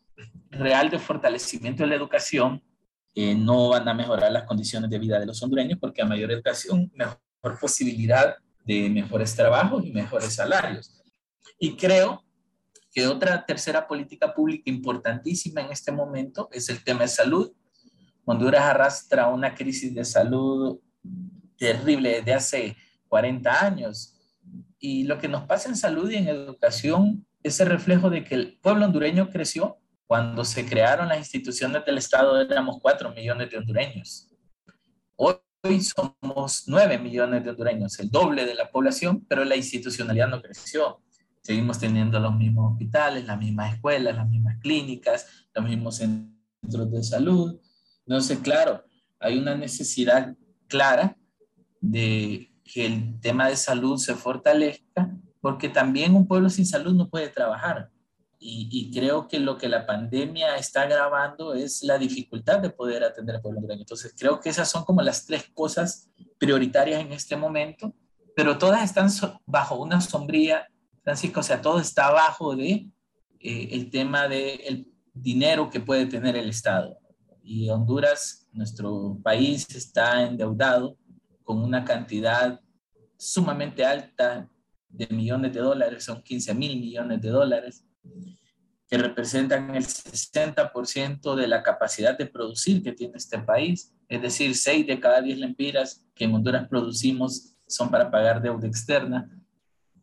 real 0.51 0.91
de 0.91 0.99
fortalecimiento 0.99 1.83
de 1.83 1.91
la 1.91 1.95
educación, 1.97 2.63
eh, 3.15 3.35
no 3.35 3.71
van 3.71 3.89
a 3.89 3.95
mejorar 3.95 4.31
las 4.33 4.45
condiciones 4.45 4.89
de 4.89 4.99
vida 4.99 5.19
de 5.19 5.27
los 5.27 5.43
hondureños 5.43 5.79
porque 5.79 6.03
a 6.03 6.07
mayor 6.07 6.31
educación, 6.31 6.91
mejor 6.95 7.59
posibilidad 7.61 8.37
de 8.65 8.89
mejores 8.91 9.35
trabajos 9.35 9.85
y 9.85 9.93
mejores 9.93 10.35
salarios. 10.35 11.03
Y 11.59 11.77
creo 11.77 12.23
que 12.93 13.07
otra 13.07 13.45
tercera 13.45 13.87
política 13.87 14.35
pública 14.35 14.71
importantísima 14.71 15.61
en 15.61 15.73
este 15.73 15.93
momento 15.93 16.49
es 16.53 16.69
el 16.69 16.83
tema 16.83 17.01
de 17.01 17.09
salud. 17.09 17.53
Honduras 18.25 18.63
arrastra 18.63 19.29
una 19.29 19.55
crisis 19.55 19.95
de 19.95 20.05
salud 20.05 20.79
terrible 21.57 22.17
desde 22.17 22.35
hace 22.35 22.77
40 23.09 23.65
años. 23.65 24.18
Y 24.79 25.05
lo 25.05 25.19
que 25.19 25.29
nos 25.29 25.45
pasa 25.45 25.69
en 25.69 25.77
salud 25.77 26.11
y 26.11 26.17
en 26.17 26.29
educación 26.29 27.27
es 27.43 27.59
el 27.61 27.69
reflejo 27.69 28.11
de 28.11 28.25
que 28.25 28.35
el 28.35 28.59
pueblo 28.61 28.85
hondureño 28.85 29.31
creció. 29.31 29.79
Cuando 30.07 30.45
se 30.45 30.65
crearon 30.65 31.09
las 31.09 31.19
instituciones 31.19 31.85
del 31.85 31.99
Estado 31.99 32.41
éramos 32.41 32.79
4 32.81 33.13
millones 33.13 33.51
de 33.51 33.59
hondureños. 33.59 34.29
Hoy 35.17 35.81
somos 35.81 36.65
9 36.67 36.99
millones 36.99 37.45
de 37.45 37.51
hondureños, 37.51 37.99
el 37.99 38.11
doble 38.11 38.47
de 38.47 38.55
la 38.55 38.71
población, 38.71 39.27
pero 39.29 39.45
la 39.45 39.57
institucionalidad 39.57 40.29
no 40.29 40.41
creció. 40.41 41.03
Seguimos 41.43 41.79
teniendo 41.79 42.21
los 42.21 42.35
mismos 42.35 42.73
hospitales, 42.73 43.27
las 43.27 43.39
mismas 43.39 43.75
escuelas, 43.75 44.15
las 44.17 44.29
mismas 44.29 44.59
clínicas, 44.61 45.49
los 45.55 45.65
mismos 45.65 45.97
centros 45.97 46.91
de 46.91 47.03
salud. 47.03 47.61
Entonces, 48.07 48.39
claro, 48.39 48.85
hay 49.19 49.39
una 49.39 49.55
necesidad 49.57 50.35
clara 50.69 51.17
de 51.81 52.48
que 52.73 52.87
el 52.87 53.21
tema 53.21 53.49
de 53.49 53.57
salud 53.57 53.97
se 53.97 54.15
fortalezca, 54.15 55.11
porque 55.41 55.69
también 55.69 56.15
un 56.15 56.27
pueblo 56.27 56.51
sin 56.51 56.67
salud 56.67 56.95
no 56.95 57.09
puede 57.09 57.29
trabajar. 57.29 57.91
Y, 58.41 58.93
creo 58.93 59.27
que 59.27 59.41
lo 59.41 59.59
que 59.59 59.69
la 59.69 59.85
pandemia 59.85 60.57
está 60.57 60.83
agravando 60.83 61.55
es 61.55 61.83
la 61.83 61.99
dificultad 61.99 62.61
de 62.61 62.71
poder 62.71 63.03
atender 63.03 63.35
al 63.35 63.43
pueblo 63.43 63.59
hondureño. 63.59 63.81
Entonces, 63.81 64.15
creo 64.17 64.39
que 64.39 64.51
esas 64.51 64.71
son 64.71 64.85
como 64.85 65.03
las 65.03 65.27
tres 65.27 65.51
cosas 65.53 66.09
prioritarias 66.39 67.01
en 67.01 67.13
este 67.13 67.37
momento, 67.37 67.93
pero 68.37 68.57
todas 68.57 68.85
están 68.85 69.09
bajo 69.45 69.75
una 69.77 70.01
sombría, 70.01 70.69
Francisco, 71.03 71.41
o 71.41 71.43
sea, 71.43 71.61
todo 71.61 71.81
está 71.81 72.07
abajo 72.07 72.55
de 72.55 72.89
eh, 73.41 73.69
el 73.73 73.91
tema 73.91 74.29
del 74.29 74.87
dinero 75.13 75.69
que 75.69 75.81
puede 75.81 76.07
tener 76.07 76.37
el 76.37 76.49
Estado. 76.49 76.97
Y 77.43 77.69
Honduras, 77.71 78.47
nuestro 78.53 79.19
país, 79.21 79.67
está 79.75 80.23
endeudado 80.23 80.97
con 81.49 81.65
una 81.65 81.83
cantidad 81.83 82.61
sumamente 83.17 83.83
alta 83.83 84.51
de 84.91 85.07
millones 85.07 85.55
de 85.55 85.61
dólares, 85.61 86.05
son 86.05 86.23
15 86.23 86.55
mil 86.55 86.79
millones 86.79 87.23
de 87.23 87.31
dólares, 87.31 87.87
que 88.87 88.99
representan 88.99 89.75
el 89.75 89.87
60% 89.87 91.35
de 91.35 91.49
la 91.49 91.63
capacidad 91.63 92.19
de 92.19 92.27
producir 92.27 92.83
que 92.83 92.93
tiene 92.93 93.15
este 93.17 93.39
país. 93.39 93.95
Es 94.11 94.21
decir, 94.21 94.55
6 94.55 94.87
de 94.87 95.01
cada 95.01 95.23
10 95.23 95.39
lempiras 95.39 96.05
que 96.15 96.25
en 96.25 96.35
Honduras 96.35 96.69
producimos 96.69 97.55
son 97.67 97.91
para 97.91 98.11
pagar 98.11 98.43
deuda 98.43 98.69
externa. 98.69 99.31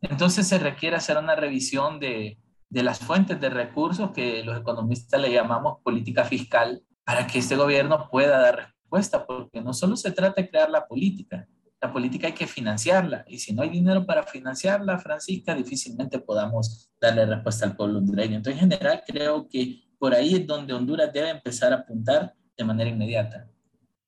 Entonces 0.00 0.48
se 0.48 0.58
requiere 0.58 0.96
hacer 0.96 1.16
una 1.16 1.36
revisión 1.36 2.00
de, 2.00 2.40
de 2.70 2.82
las 2.82 2.98
fuentes 2.98 3.40
de 3.40 3.50
recursos 3.50 4.10
que 4.10 4.42
los 4.42 4.58
economistas 4.58 5.20
le 5.20 5.30
llamamos 5.30 5.78
política 5.84 6.24
fiscal 6.24 6.82
para 7.04 7.28
que 7.28 7.38
este 7.38 7.54
gobierno 7.54 8.08
pueda 8.10 8.40
dar 8.40 8.75
porque 8.88 9.60
no 9.60 9.72
solo 9.72 9.96
se 9.96 10.10
trata 10.10 10.42
de 10.42 10.48
crear 10.48 10.70
la 10.70 10.86
política, 10.86 11.48
la 11.80 11.92
política 11.92 12.26
hay 12.26 12.32
que 12.32 12.46
financiarla, 12.46 13.24
y 13.28 13.38
si 13.38 13.52
no 13.52 13.62
hay 13.62 13.68
dinero 13.68 14.06
para 14.06 14.22
financiarla, 14.22 14.98
Francisca, 14.98 15.54
difícilmente 15.54 16.18
podamos 16.18 16.90
darle 17.00 17.26
respuesta 17.26 17.66
al 17.66 17.76
pueblo 17.76 17.98
hondureño. 17.98 18.36
Entonces, 18.36 18.62
en 18.62 18.70
general, 18.70 19.02
creo 19.06 19.46
que 19.48 19.82
por 19.98 20.14
ahí 20.14 20.34
es 20.34 20.46
donde 20.46 20.72
Honduras 20.72 21.12
debe 21.12 21.30
empezar 21.30 21.72
a 21.72 21.76
apuntar 21.76 22.34
de 22.56 22.64
manera 22.64 22.90
inmediata. 22.90 23.50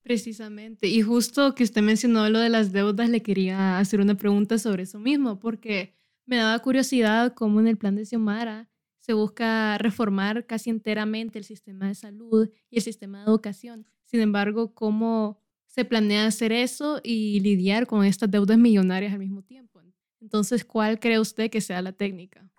Precisamente, 0.03 0.87
y 0.87 1.03
justo 1.03 1.55
que 1.55 1.65
usted 1.65 1.83
mencionó 1.83 2.29
lo 2.31 2.39
de 2.39 2.49
las 2.49 2.73
deudas, 2.73 3.11
le 3.11 3.23
quería 3.23 3.79
hacer 3.79 4.01
una 4.01 4.15
pregunta 4.15 4.59
sobre 4.59 4.85
eso 4.85 4.99
mismo, 4.99 5.39
porque 5.39 5.95
me 6.25 6.37
daba 6.37 6.59
curiosidad 6.61 7.35
cómo 7.35 7.61
en 7.61 7.69
el 7.69 7.77
plan 7.77 7.95
de 7.95 8.07
Xiomara 8.07 8.71
se 9.01 9.13
busca 9.13 9.77
reformar 9.79 10.47
casi 10.47 10.71
enteramente 10.71 11.39
el 11.39 11.45
sistema 11.45 11.89
de 11.89 11.95
salud 11.95 12.51
y 12.71 12.77
el 12.77 12.83
sistema 12.83 13.19
de 13.19 13.25
educación. 13.25 13.87
Sin 14.11 14.21
embargo, 14.21 14.75
¿cómo 14.75 15.41
se 15.67 15.85
planea 15.85 16.27
hacer 16.27 16.50
eso 16.53 17.00
y 17.05 17.41
lidiar 17.41 17.87
con 17.87 18.05
estas 18.05 18.31
deudas 18.31 18.59
millonarias 18.59 19.12
al 19.12 19.19
mismo 19.19 19.43
tiempo? 19.43 19.81
Entonces, 20.21 20.65
¿cuál 20.65 20.99
cree 20.99 21.21
usted 21.21 21.50
que 21.50 21.61
sea 21.61 21.81
la 21.83 21.93
técnica? 21.93 22.50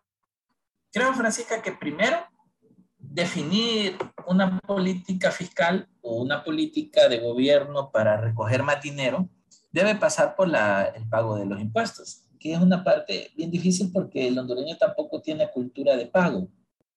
Creo, 0.92 1.14
Francisca, 1.14 1.62
que 1.62 1.74
primero 1.74 2.18
definir 2.98 3.98
una 4.28 4.60
política 4.60 5.32
fiscal 5.32 5.88
o 6.02 6.22
una 6.22 6.44
política 6.44 7.10
de 7.10 7.20
gobierno 7.20 7.92
para 7.92 8.20
recoger 8.20 8.64
más 8.64 8.82
dinero 8.82 9.30
debe 9.72 9.96
pasar 9.96 10.36
por 10.36 10.48
el 10.48 11.10
pago 11.10 11.38
de 11.38 11.46
los 11.46 11.60
impuestos 11.60 12.30
que 12.40 12.54
es 12.54 12.60
una 12.60 12.84
parte 12.84 13.32
bien 13.36 13.52
difícil 13.52 13.92
porque 13.92 14.28
el 14.28 14.40
hondureño 14.40 14.78
tampoco 14.78 15.22
tiene 15.22 15.52
cultura 15.52 15.98
de 15.98 16.08
pago. 16.08 16.48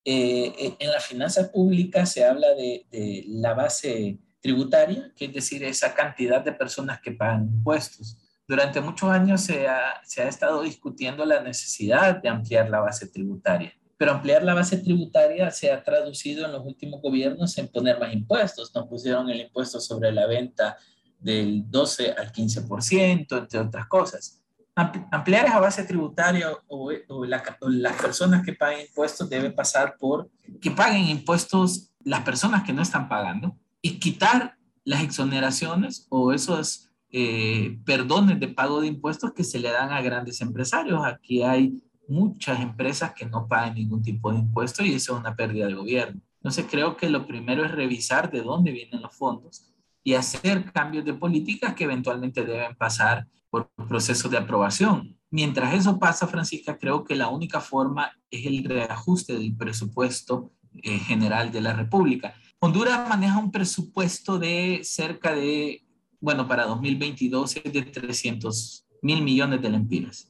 Eh, 0.04 0.52
eh, 0.58 0.76
en 0.78 0.90
las 0.90 1.04
finanzas 1.04 1.48
públicas 1.50 2.10
se 2.10 2.24
habla 2.24 2.54
de, 2.54 2.86
la 3.28 3.54
base 3.54 4.18
tributaria, 4.42 5.12
que 5.16 5.26
es 5.26 5.32
decir, 5.32 5.64
esa 5.64 5.94
cantidad 5.94 6.44
de 6.44 6.52
personas 6.52 7.00
que 7.00 7.12
pagan 7.12 7.44
impuestos. 7.44 8.18
Durante 8.46 8.80
muchos 8.80 9.08
años 9.08 9.40
se 9.40 9.66
ha, 9.66 10.02
estado 10.16 10.62
discutiendo 10.62 11.24
la 11.24 11.40
necesidad 11.40 12.20
de 12.20 12.28
ampliar 12.28 12.68
la 12.68 12.80
base 12.80 13.06
tributaria 13.06 13.72
pero 13.98 14.14
ampliar 14.14 14.42
la 14.42 14.54
base 14.54 14.78
tributaria 14.78 15.48
se 15.52 15.70
ha 15.70 15.80
traducido 15.80 16.44
en 16.44 16.50
los 16.50 16.66
últimos 16.66 17.00
gobiernos 17.00 17.56
en 17.56 17.68
poner 17.68 18.00
más 18.00 18.12
impuestos. 18.12 18.74
Nos 18.74 18.88
pusieron 18.88 19.30
el 19.30 19.42
impuesto 19.42 19.78
sobre 19.78 20.10
la 20.10 20.26
venta 20.26 20.76
del 21.20 21.70
12 21.70 22.10
al 22.10 22.32
15%, 22.32 23.38
entre 23.38 23.60
otras 23.60 23.86
cosas 23.86 24.42
ampliar 24.74 25.46
esa 25.46 25.60
base 25.60 25.84
tributaria 25.84 26.50
o, 26.68 26.90
las 27.24 27.96
personas 28.00 28.44
que 28.44 28.54
paguen 28.54 28.86
impuestos 28.86 29.28
debe 29.28 29.50
pasar 29.50 29.96
por 29.98 30.30
que 30.60 30.70
paguen 30.70 31.06
impuestos 31.08 31.90
las 32.04 32.20
personas 32.22 32.62
que 32.62 32.72
no 32.72 32.82
están 32.82 33.08
pagando 33.08 33.56
y 33.82 33.98
quitar 33.98 34.56
las 34.84 35.02
exoneraciones 35.02 36.06
o 36.08 36.32
esos 36.32 36.90
eh, 37.10 37.78
perdones 37.84 38.40
de 38.40 38.48
pago 38.48 38.80
de 38.80 38.86
impuestos 38.86 39.32
que 39.32 39.44
se 39.44 39.58
le 39.58 39.70
dan 39.70 39.92
a 39.92 40.00
grandes 40.00 40.40
empresarios. 40.40 41.04
Aquí 41.04 41.42
hay 41.42 41.82
muchas 42.08 42.60
empresas 42.60 43.12
que 43.12 43.26
no 43.26 43.46
pagan 43.46 43.74
ningún 43.74 44.02
tipo 44.02 44.32
de 44.32 44.38
impuesto 44.38 44.84
y 44.84 44.94
eso 44.94 45.14
es 45.14 45.20
una 45.20 45.36
pérdida 45.36 45.66
del 45.66 45.76
gobierno. 45.76 46.20
Entonces 46.36 46.66
creo 46.70 46.96
que 46.96 47.10
lo 47.10 47.26
primero 47.26 47.64
es 47.64 47.70
revisar 47.70 48.30
de 48.30 48.42
dónde 48.42 48.72
vienen 48.72 49.02
los 49.02 49.14
fondos 49.14 49.72
y 50.02 50.14
hacer 50.14 50.72
cambios 50.72 51.04
de 51.04 51.14
políticas 51.14 51.74
que 51.74 51.84
eventualmente 51.84 52.44
deben 52.44 52.74
pasar 52.74 53.26
por 53.50 53.70
procesos 53.88 54.30
de 54.30 54.38
aprobación. 54.38 55.16
Mientras 55.30 55.74
eso 55.74 55.98
pasa, 55.98 56.26
Francisca, 56.26 56.78
creo 56.78 57.04
que 57.04 57.14
la 57.14 57.28
única 57.28 57.60
forma 57.60 58.12
es 58.30 58.46
el 58.46 58.64
reajuste 58.64 59.34
del 59.34 59.56
presupuesto 59.56 60.52
eh, 60.82 60.98
general 60.98 61.52
de 61.52 61.60
la 61.60 61.72
República. 61.72 62.34
Honduras 62.64 63.08
maneja 63.08 63.40
un 63.40 63.50
presupuesto 63.50 64.38
de 64.38 64.82
cerca 64.84 65.34
de, 65.34 65.84
bueno, 66.20 66.46
para 66.46 66.64
2022 66.66 67.56
es 67.56 67.72
de 67.72 67.82
300 67.82 68.86
mil 69.02 69.20
millones 69.20 69.60
de 69.60 69.68
lempiras. 69.68 70.28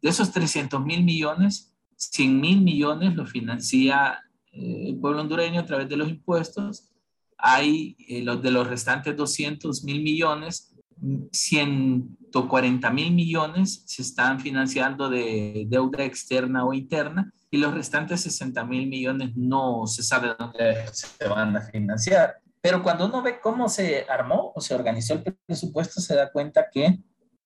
De 0.00 0.08
esos 0.08 0.30
300 0.30 0.80
mil 0.84 1.02
millones, 1.02 1.74
100 1.96 2.40
mil 2.40 2.60
millones 2.60 3.16
lo 3.16 3.26
financia 3.26 4.22
eh, 4.52 4.90
el 4.90 5.00
pueblo 5.00 5.22
hondureño 5.22 5.58
a 5.58 5.66
través 5.66 5.88
de 5.88 5.96
los 5.96 6.08
impuestos. 6.08 6.88
Hay 7.36 7.96
eh, 8.06 8.22
los 8.22 8.40
de 8.40 8.52
los 8.52 8.68
restantes 8.68 9.16
200 9.16 9.82
mil 9.82 10.04
millones, 10.04 10.72
140 11.32 12.90
mil 12.90 13.12
millones 13.12 13.82
se 13.86 14.02
están 14.02 14.40
financiando 14.40 15.08
de 15.08 15.66
deuda 15.68 16.04
externa 16.04 16.64
o 16.64 16.72
interna 16.72 17.32
y 17.50 17.58
los 17.58 17.72
restantes 17.74 18.22
60 18.22 18.64
mil 18.64 18.88
millones 18.88 19.36
no 19.36 19.86
se 19.86 20.02
sabe 20.02 20.34
dónde 20.38 20.86
se 20.92 21.28
van 21.28 21.56
a 21.56 21.60
financiar. 21.60 22.36
Pero 22.60 22.82
cuando 22.82 23.06
uno 23.06 23.22
ve 23.22 23.38
cómo 23.40 23.68
se 23.68 24.06
armó 24.08 24.52
o 24.54 24.60
se 24.60 24.74
organizó 24.74 25.14
el 25.14 25.22
presupuesto, 25.46 26.00
se 26.00 26.16
da 26.16 26.32
cuenta 26.32 26.66
que 26.72 26.98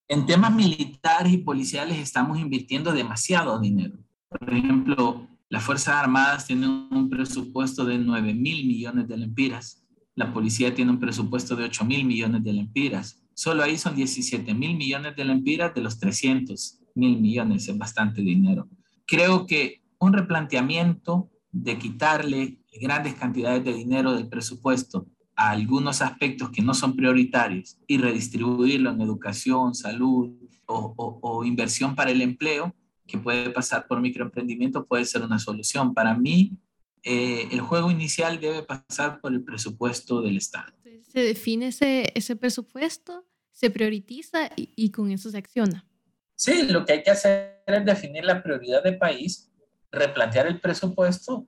en 0.09 0.27
temas 0.27 0.53
militares 0.53 1.33
y 1.33 1.39
policiales 1.39 1.99
estamos 1.99 2.39
invirtiendo 2.39 2.93
demasiado 2.93 3.61
dinero. 3.61 3.99
Por 4.29 4.55
ejemplo, 4.55 5.29
las 5.49 5.63
Fuerzas 5.63 5.95
Armadas 5.97 6.47
tienen 6.47 6.89
un 6.91 7.11
presupuesto 7.11 7.85
de 7.85 7.99
9 7.99 8.35
mil 8.35 8.67
millones 8.67 9.07
de 9.09 9.17
lempiras. 9.17 9.85
La 10.15 10.33
policía 10.33 10.75
tiene 10.75 10.91
un 10.91 10.99
presupuesto 10.99 11.55
de 11.55 11.65
8 11.65 11.85
mil 11.85 12.05
millones 12.05 12.43
de 12.43 12.53
lempiras 12.53 13.20
Solo 13.41 13.63
ahí 13.63 13.79
son 13.79 13.97
17 13.97 14.53
mil 14.53 14.77
millones 14.77 15.17
de 15.17 15.25
lempiras 15.25 15.75
de 15.75 15.81
los 15.81 15.99
300 15.99 16.79
mil 16.95 17.19
millones, 17.19 17.67
es 17.67 17.79
bastante 17.79 18.21
dinero. 18.21 18.69
Creo 19.07 19.47
que 19.47 19.81
un 19.99 20.13
replanteamiento 20.13 21.31
de 21.51 21.79
quitarle 21.79 22.59
grandes 22.83 23.15
cantidades 23.15 23.65
de 23.65 23.73
dinero 23.73 24.13
del 24.13 24.29
presupuesto 24.29 25.07
a 25.35 25.53
algunos 25.53 26.03
aspectos 26.03 26.51
que 26.51 26.61
no 26.61 26.75
son 26.75 26.95
prioritarios 26.95 27.79
y 27.87 27.97
redistribuirlo 27.97 28.91
en 28.91 29.01
educación, 29.01 29.75
salud 29.75 30.37
o, 30.67 31.43
inversión 31.43 31.97
para 31.97 32.11
el 32.11 32.21
empleo 32.21 32.77
que 33.07 33.17
puede 33.17 33.49
pasar 33.49 33.87
por 33.89 34.03
microemprendimiento 34.03 34.85
puede 34.85 35.07
ser 35.07 35.23
una 35.23 35.39
solución. 35.39 35.95
Para 35.95 36.15
mí, 36.15 36.59
eh, 37.05 37.49
el 37.51 37.63
juego 37.63 37.91
inicial 37.91 38.39
debe 38.39 38.65
pasar 38.65 39.19
por 39.23 39.33
el 39.33 39.43
presupuesto 39.43 40.21
del 40.21 40.37
Estado. 40.37 40.75
Se 41.11 41.21
define 41.21 41.69
ese, 41.69 42.13
ese 42.15 42.37
presupuesto, 42.37 43.25
se 43.61 43.69
prioriza 43.69 44.47
y, 44.57 44.73
y 44.75 44.91
con 44.91 45.11
eso 45.11 45.29
se 45.29 45.37
acciona. 45.37 45.87
Sí, 46.35 46.63
lo 46.63 46.87
que 46.87 46.95
hay 46.95 47.03
que 47.03 47.11
hacer 47.11 47.63
es 47.67 47.85
definir 47.85 48.25
la 48.25 48.43
prioridad 48.43 48.83
del 48.83 48.97
país, 48.97 49.53
replantear 49.93 50.47
el 50.47 50.59
presupuesto 50.59 51.47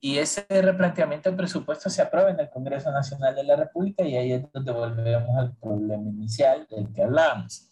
y 0.00 0.18
ese 0.18 0.44
replanteamiento 0.48 1.28
del 1.28 1.36
presupuesto 1.36 1.88
se 1.88 2.02
aprueba 2.02 2.30
en 2.30 2.40
el 2.40 2.50
Congreso 2.50 2.90
Nacional 2.90 3.36
de 3.36 3.44
la 3.44 3.54
República 3.54 4.04
y 4.04 4.16
ahí 4.16 4.32
es 4.32 4.42
donde 4.52 4.72
volvemos 4.72 5.30
al 5.38 5.56
problema 5.58 6.10
inicial 6.10 6.66
del 6.68 6.92
que 6.92 7.04
hablábamos. 7.04 7.70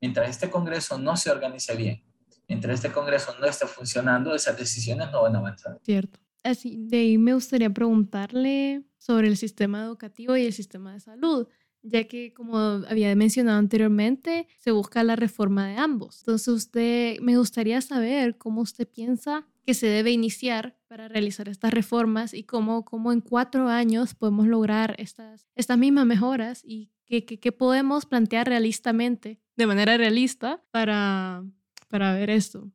Mientras 0.00 0.30
este 0.30 0.48
Congreso 0.48 0.96
no 0.96 1.16
se 1.16 1.32
organice 1.32 1.74
bien, 1.74 2.00
mientras 2.46 2.76
este 2.76 2.92
Congreso 2.92 3.34
no 3.40 3.46
esté 3.46 3.66
funcionando, 3.66 4.36
esas 4.36 4.56
decisiones 4.56 5.10
no 5.10 5.22
van 5.22 5.34
a 5.34 5.38
avanzar. 5.40 5.80
Cierto. 5.82 6.20
Así, 6.44 6.76
de 6.78 6.98
ahí 6.98 7.18
me 7.18 7.34
gustaría 7.34 7.70
preguntarle 7.70 8.84
sobre 8.98 9.26
el 9.26 9.36
sistema 9.36 9.82
educativo 9.82 10.36
y 10.36 10.46
el 10.46 10.52
sistema 10.52 10.92
de 10.92 11.00
salud, 11.00 11.48
ya 11.82 12.04
que 12.04 12.32
como 12.32 12.56
había 12.58 13.14
mencionado 13.16 13.58
anteriormente, 13.58 14.46
se 14.58 14.70
busca 14.70 15.02
la 15.04 15.16
reforma 15.16 15.66
de 15.66 15.76
ambos. 15.76 16.20
Entonces, 16.20 16.48
usted 16.48 17.18
me 17.20 17.36
gustaría 17.36 17.80
saber 17.80 18.38
cómo 18.38 18.60
usted 18.60 18.88
piensa 18.88 19.46
que 19.64 19.74
se 19.74 19.86
debe 19.86 20.10
iniciar 20.10 20.76
para 20.88 21.08
realizar 21.08 21.48
estas 21.48 21.72
reformas 21.72 22.34
y 22.34 22.44
cómo, 22.44 22.84
cómo 22.84 23.12
en 23.12 23.20
cuatro 23.20 23.68
años 23.68 24.14
podemos 24.14 24.46
lograr 24.46 24.94
estas, 24.98 25.48
estas 25.54 25.78
mismas 25.78 26.06
mejoras 26.06 26.62
y 26.64 26.90
qué, 27.06 27.24
qué, 27.24 27.52
podemos 27.52 28.06
plantear 28.06 28.48
realistamente, 28.48 29.40
de 29.56 29.66
manera 29.66 29.96
realista, 29.96 30.62
para, 30.70 31.44
para 31.88 32.12
ver 32.14 32.30
esto. 32.30 32.70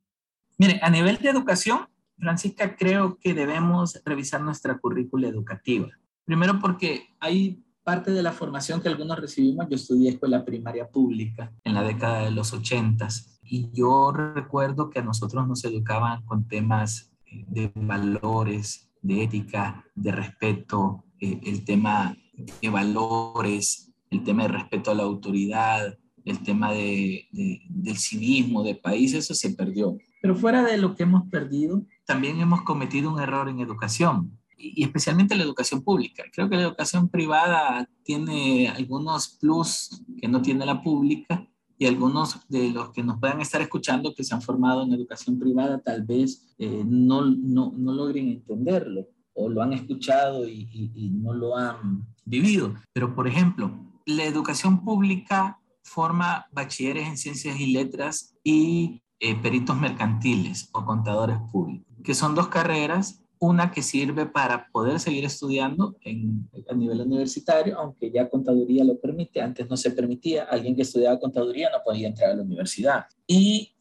Mire, 0.57 0.79
a 0.81 0.89
nivel 0.89 1.17
de 1.17 1.29
educación, 1.29 1.87
Francisca, 2.17 2.75
creo 2.75 3.17
que 3.19 3.33
debemos 3.33 4.01
revisar 4.05 4.41
nuestra 4.41 4.77
currícula 4.77 5.27
educativa. 5.27 5.89
Primero 6.25 6.59
porque 6.59 7.07
hay 7.19 7.63
parte 7.87 8.11
de 8.11 8.21
la 8.21 8.33
formación 8.33 8.81
que 8.81 8.89
algunos 8.89 9.17
recibimos. 9.17 9.65
Yo 9.69 9.77
estudié 9.77 10.09
escuela 10.09 10.43
primaria 10.43 10.89
pública 10.89 11.53
en 11.63 11.73
la 11.73 11.83
década 11.83 12.25
de 12.25 12.31
los 12.31 12.51
ochentas 12.51 13.39
y 13.45 13.69
yo 13.71 14.11
recuerdo 14.11 14.89
que 14.89 14.99
a 14.99 15.03
nosotros 15.03 15.47
nos 15.47 15.63
educaban 15.63 16.25
con 16.25 16.49
temas 16.49 17.13
eh, 17.27 17.45
de 17.47 17.71
valores, 17.75 18.89
de 19.01 19.23
ética, 19.23 19.85
de 19.95 20.11
respeto, 20.11 21.05
eh, 21.21 21.39
el 21.45 21.63
tema 21.63 22.13
de 22.61 22.69
valores, 22.69 23.93
el 24.09 24.21
tema 24.21 24.43
de 24.43 24.49
respeto 24.49 24.91
a 24.91 24.95
la 24.95 25.03
autoridad, 25.03 25.97
el 26.25 26.43
tema 26.43 26.73
de, 26.73 27.25
del 27.31 27.97
civismo 27.97 28.63
del 28.63 28.79
país, 28.79 29.13
eso 29.13 29.33
se 29.33 29.51
perdió. 29.51 29.97
Pero 30.21 30.35
fuera 30.35 30.61
de 30.61 30.77
lo 30.77 30.93
que 30.93 31.03
hemos 31.03 31.29
perdido, 31.29 31.85
también 32.05 32.41
hemos 32.41 32.63
cometido 32.63 33.13
un 33.13 33.21
error 33.21 33.47
en 33.47 33.61
educación 33.61 34.36
y 34.57 34.83
especialmente 34.83 35.35
la 35.35 35.43
educación 35.43 35.81
pública. 35.81 36.23
Creo 36.33 36.49
que 36.49 36.55
la 36.55 36.63
educación 36.63 37.09
privada 37.09 37.87
tiene 38.03 38.67
algunos 38.69 39.37
plus 39.39 40.01
que 40.19 40.27
no 40.27 40.41
tiene 40.41 40.65
la 40.65 40.81
pública 40.81 41.47
y 41.77 41.85
algunos 41.85 42.39
de 42.49 42.71
los 42.71 42.91
que 42.91 43.03
nos 43.03 43.19
puedan 43.19 43.39
estar 43.39 43.61
escuchando 43.61 44.13
que 44.15 44.23
se 44.23 44.33
han 44.33 44.41
formado 44.41 44.83
en 44.83 44.93
educación 44.93 45.37
privada 45.37 45.79
tal 45.79 46.03
vez 46.03 46.55
eh, 46.57 46.83
no, 46.85 47.23
no, 47.23 47.71
no, 47.75 47.93
logren 47.93 48.29
entenderlo 48.29 49.07
o 49.33 49.47
lo 49.47 49.61
han 49.61 49.73
escuchado 49.73 50.47
y, 50.47 51.11
no 51.21 51.33
lo 51.33 51.55
han 51.55 52.07
vivido. 52.25 52.73
Pero, 52.93 53.13
por 53.13 53.27
ejemplo, 53.27 53.71
la 54.05 54.23
educación 54.23 54.83
pública 54.83 55.59
forma 55.83 56.47
bachilleres 56.51 57.07
en 57.07 57.17
ciencias 57.17 57.59
y 57.59 57.71
letras 57.71 58.35
y 58.43 59.03
eh, 59.19 59.35
peritos 59.35 59.79
mercantiles 59.79 60.69
o 60.73 60.83
contadores 60.83 61.37
públicos, 61.51 61.95
que 62.03 62.15
son 62.15 62.33
dos 62.33 62.47
carreras 62.47 63.23
una 63.39 63.71
que 63.71 63.81
sirve 63.81 64.25
para 64.25 64.67
poder 64.71 64.99
seguir 64.99 65.25
estudiando 65.25 65.95
en, 66.01 66.49
a 66.69 66.73
nivel 66.73 67.01
universitario, 67.01 67.77
aunque 67.79 68.11
ya 68.11 68.29
contaduría 68.29 68.83
lo 68.83 68.99
permite, 68.99 69.41
antes 69.41 69.69
no 69.69 69.77
se 69.77 69.91
permitía, 69.91 70.43
alguien 70.43 70.75
que 70.75 70.81
estudiaba 70.81 71.19
contaduría 71.19 71.69
no 71.69 71.77
podía 71.83 72.07
entrar 72.07 72.31
a 72.31 72.35
la 72.35 72.43
universidad. 72.43 73.05
Y 73.25 73.75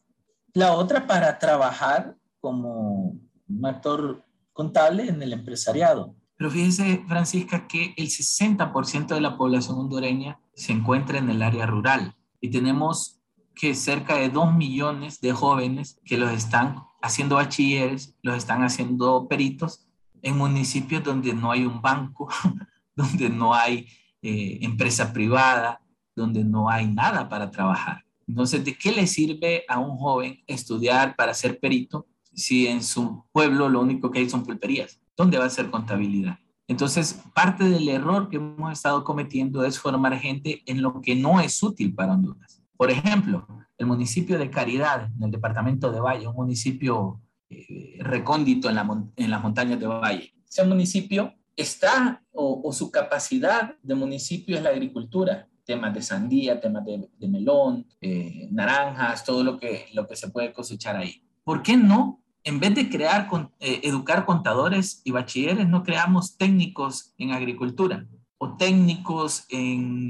la 0.53 0.73
otra 0.73 1.05
para 1.07 1.37
trabajar 1.37 2.15
como 2.39 3.19
un 3.47 3.65
actor 3.65 4.23
contable 4.53 5.07
en 5.07 5.21
el 5.21 5.33
empresariado. 5.33 6.15
Pero 6.37 6.51
fíjense, 6.51 7.03
Francisca, 7.07 7.67
que 7.67 7.93
el 7.97 8.07
60% 8.07 9.07
de 9.07 9.21
la 9.21 9.37
población 9.37 9.77
hondureña 9.77 10.39
se 10.53 10.71
encuentra 10.71 11.17
en 11.17 11.29
el 11.29 11.41
área 11.41 11.65
rural 11.65 12.15
y 12.41 12.49
tenemos 12.49 13.19
que 13.55 13.73
cerca 13.73 14.17
de 14.17 14.29
2 14.29 14.53
millones 14.53 15.19
de 15.19 15.33
jóvenes 15.33 15.99
que 16.05 16.17
los 16.17 16.31
están 16.31 16.77
haciendo 17.07 17.35
bachilleres, 17.35 18.15
los 18.21 18.37
están 18.37 18.63
haciendo 18.63 19.27
peritos 19.27 19.87
en 20.21 20.37
municipios 20.37 21.03
donde 21.03 21.33
no 21.33 21.51
hay 21.51 21.65
un 21.65 21.81
banco, 21.81 22.29
donde 22.95 23.29
no 23.29 23.53
hay 23.53 23.87
eh, 24.21 24.59
empresa 24.61 25.13
privada, 25.13 25.81
donde 26.15 26.43
no 26.43 26.69
hay 26.69 26.87
nada 26.87 27.29
para 27.29 27.49
trabajar. 27.51 28.03
Entonces, 28.27 28.63
¿de 28.65 28.77
qué 28.77 28.91
le 28.91 29.07
sirve 29.07 29.63
a 29.67 29.79
un 29.79 29.97
joven 29.97 30.43
estudiar 30.47 31.15
para 31.15 31.33
ser 31.33 31.59
perito 31.59 32.07
si 32.33 32.67
en 32.67 32.83
su 32.83 33.23
pueblo 33.31 33.69
lo 33.69 33.81
único 33.81 34.11
que 34.11 34.19
hay 34.19 34.29
son 34.29 34.43
pulperías? 34.43 34.99
¿Dónde 35.15 35.37
va 35.37 35.45
a 35.45 35.49
ser 35.49 35.69
contabilidad? 35.69 36.37
Entonces, 36.67 37.21
parte 37.33 37.63
del 37.63 37.87
error 37.87 38.29
que 38.29 38.35
hemos 38.35 38.73
estado 38.73 39.03
cometiendo 39.05 39.63
es 39.63 39.79
formar 39.79 40.19
gente 40.19 40.61
en 40.65 40.81
lo 40.81 40.99
que 41.01 41.15
no 41.15 41.39
es 41.39 41.63
útil 41.63 41.95
para 41.95 42.13
Honduras. 42.13 42.56
Por 42.77 42.91
ejemplo, 42.91 43.47
el 43.77 43.85
municipio 43.85 44.37
de 44.37 44.49
Caridad, 44.49 45.09
en 45.15 45.23
el 45.23 45.31
departamento 45.31 45.91
de 45.91 45.99
Valle, 45.99 46.27
un 46.27 46.35
municipio 46.35 47.21
eh, 47.49 47.97
recóndito 47.99 48.69
en, 48.69 48.75
la, 48.75 48.87
en, 49.15 49.29
las 49.29 49.41
montañas 49.41 49.79
de 49.79 49.87
Valle. 49.87 50.33
Ese 50.47 50.63
municipio 50.63 51.33
está, 51.55 52.23
o, 52.31 52.71
su 52.71 52.91
capacidad 52.91 53.75
de 53.81 53.95
municipio 53.95 54.55
es 54.55 54.63
la 54.63 54.69
agricultura, 54.69 55.47
temas 55.65 55.93
de 55.93 56.01
sandía, 56.01 56.61
temas 56.61 56.85
de, 56.85 57.27
melón, 57.27 57.85
eh, 57.99 58.47
naranjas, 58.51 59.25
todo 59.25 59.43
lo 59.43 59.59
que, 59.59 59.87
se 60.13 60.29
puede 60.29 60.53
cosechar 60.53 60.95
ahí. 60.95 61.21
¿Por 61.43 61.61
qué 61.61 61.75
no? 61.75 62.21
En 62.43 62.59
vez 62.59 62.75
de 62.75 62.89
crear, 62.89 63.27
eh, 63.59 63.81
educar 63.83 64.25
contadores 64.25 65.01
y 65.03 65.11
bachilleres, 65.11 65.67
no 65.67 65.83
creamos 65.83 66.37
técnicos 66.37 67.13
en 67.17 67.31
agricultura 67.31 68.07
o 68.37 68.55
técnicos 68.55 69.45
en, 69.49 70.07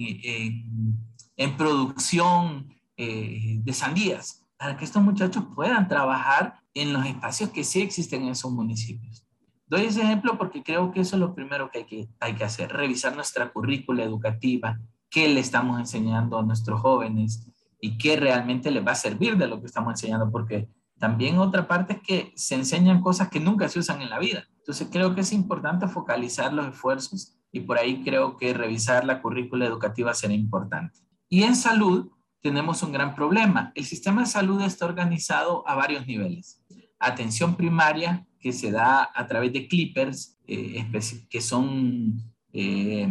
en 1.38 1.56
producción 1.56 2.68
eh, 2.98 3.60
de 3.64 3.74
sandías, 3.74 4.44
para 4.58 4.76
que 4.76 4.86
estos 4.86 5.04
muchachos 5.04 5.46
puedan 5.56 5.88
trabajar 5.88 6.60
en 6.74 6.92
los 6.92 7.06
espacios 7.06 7.52
que 7.52 7.64
sí 7.64 7.82
existen 7.82 8.24
en 8.24 8.30
esos 8.30 8.52
municipios. 8.52 9.24
Doy 9.68 9.82
ese 9.82 10.02
ejemplo 10.02 10.38
porque 10.38 10.64
creo 10.64 10.92
que 10.92 11.02
eso 11.02 11.16
es 11.16 11.20
lo 11.20 11.36
primero 11.36 11.70
que 11.70 11.80
hay 11.80 11.86
que, 11.86 12.10
hay 12.20 12.36
que 12.36 12.44
hacer, 12.44 12.72
revisar 12.72 13.16
nuestra 13.16 13.52
currícula 13.52 14.04
educativa, 14.04 14.80
qué 15.10 15.28
le 15.28 15.40
estamos 15.40 15.80
enseñando 15.80 16.40
a 16.40 16.44
nuestros 16.44 16.82
jóvenes 16.82 17.48
y 17.80 17.98
qué 17.98 18.16
realmente 18.16 18.72
les 18.72 18.86
va 18.86 18.94
a 18.94 18.96
servir 18.96 19.38
de 19.38 19.48
lo 19.48 19.60
que 19.60 19.68
estamos 19.68 19.92
enseñando, 19.92 20.32
porque 20.32 20.70
también 20.98 21.38
otra 21.38 21.68
parte 21.68 21.94
es 21.94 22.02
que 22.02 22.34
se 22.36 22.56
enseñan 22.56 23.02
cosas 23.02 23.30
que 23.30 23.40
nunca 23.40 23.70
se 23.70 23.80
usan 23.80 24.02
en 24.02 24.10
la 24.10 24.20
vida. 24.20 24.46
Entonces 24.58 24.88
creo 24.92 25.14
que 25.14 25.22
es 25.22 25.32
importante 25.32 25.88
focalizar 25.88 26.52
los 26.54 26.68
esfuerzos 26.68 27.38
y 27.52 27.60
por 27.62 27.78
ahí 27.78 28.04
creo 28.04 28.38
que 28.38 28.54
revisar 28.54 29.06
la 29.06 29.22
currícula 29.22 29.66
educativa 29.66 30.14
será 30.14 30.34
importante. 30.34 31.00
Y 31.30 31.44
en 31.44 31.56
salud, 31.56 32.10
tenemos 32.42 32.82
un 32.84 32.92
gran 32.92 33.16
problema. 33.16 33.72
El 33.76 33.86
sistema 33.86 34.22
de 34.22 34.28
salud 34.28 34.62
está 34.62 34.86
organizado 34.86 35.68
a 35.68 35.76
varios 35.76 36.08
niveles. 36.08 36.64
Atención 37.00 37.56
primaria, 37.56 38.26
que 38.40 38.54
se 38.54 38.72
da 38.72 39.10
a 39.14 39.28
través 39.28 39.52
de 39.52 39.68
clippers, 39.68 40.38
eh, 40.48 40.86
que 41.30 41.42
son 41.42 42.22
eh, 42.54 43.08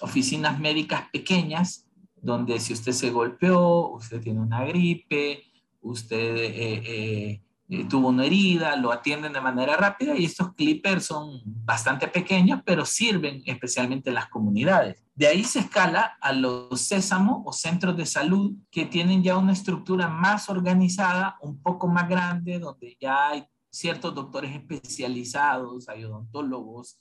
oficinas 0.00 0.58
médicas 0.58 1.08
pequeñas, 1.12 1.88
donde 2.20 2.58
si 2.60 2.72
usted 2.72 2.92
se 2.92 3.10
golpeó, 3.10 3.88
usted 3.90 4.20
tiene 4.20 4.40
una 4.40 4.64
gripe, 4.64 5.44
usted 5.80 6.36
eh, 6.36 7.42
tuvo 7.88 8.08
una 8.08 8.26
herida, 8.26 8.76
lo 8.76 8.92
atienden 8.92 9.32
de 9.32 9.40
manera 9.40 9.76
rápida 9.76 10.16
y 10.16 10.24
estos 10.24 10.54
clippers 10.54 11.06
son 11.06 11.40
bastante 11.44 12.08
pequeños, 12.08 12.60
pero 12.64 12.84
sirven 12.84 13.42
especialmente 13.46 14.10
en 14.10 14.14
las 14.14 14.28
comunidades. 14.28 15.03
De 15.14 15.26
ahí 15.26 15.44
se 15.44 15.60
escala 15.60 16.16
a 16.20 16.32
los 16.32 16.80
sésamos 16.80 17.42
o 17.44 17.52
centros 17.52 17.96
de 17.96 18.04
salud 18.04 18.54
que 18.70 18.84
tienen 18.86 19.22
ya 19.22 19.36
una 19.36 19.52
estructura 19.52 20.08
más 20.08 20.48
organizada, 20.48 21.36
un 21.40 21.62
poco 21.62 21.86
más 21.86 22.08
grande, 22.08 22.58
donde 22.58 22.96
ya 23.00 23.28
hay 23.28 23.44
ciertos 23.70 24.14
doctores 24.14 24.54
especializados, 24.54 25.88
hay 25.88 26.04
odontólogos 26.04 26.98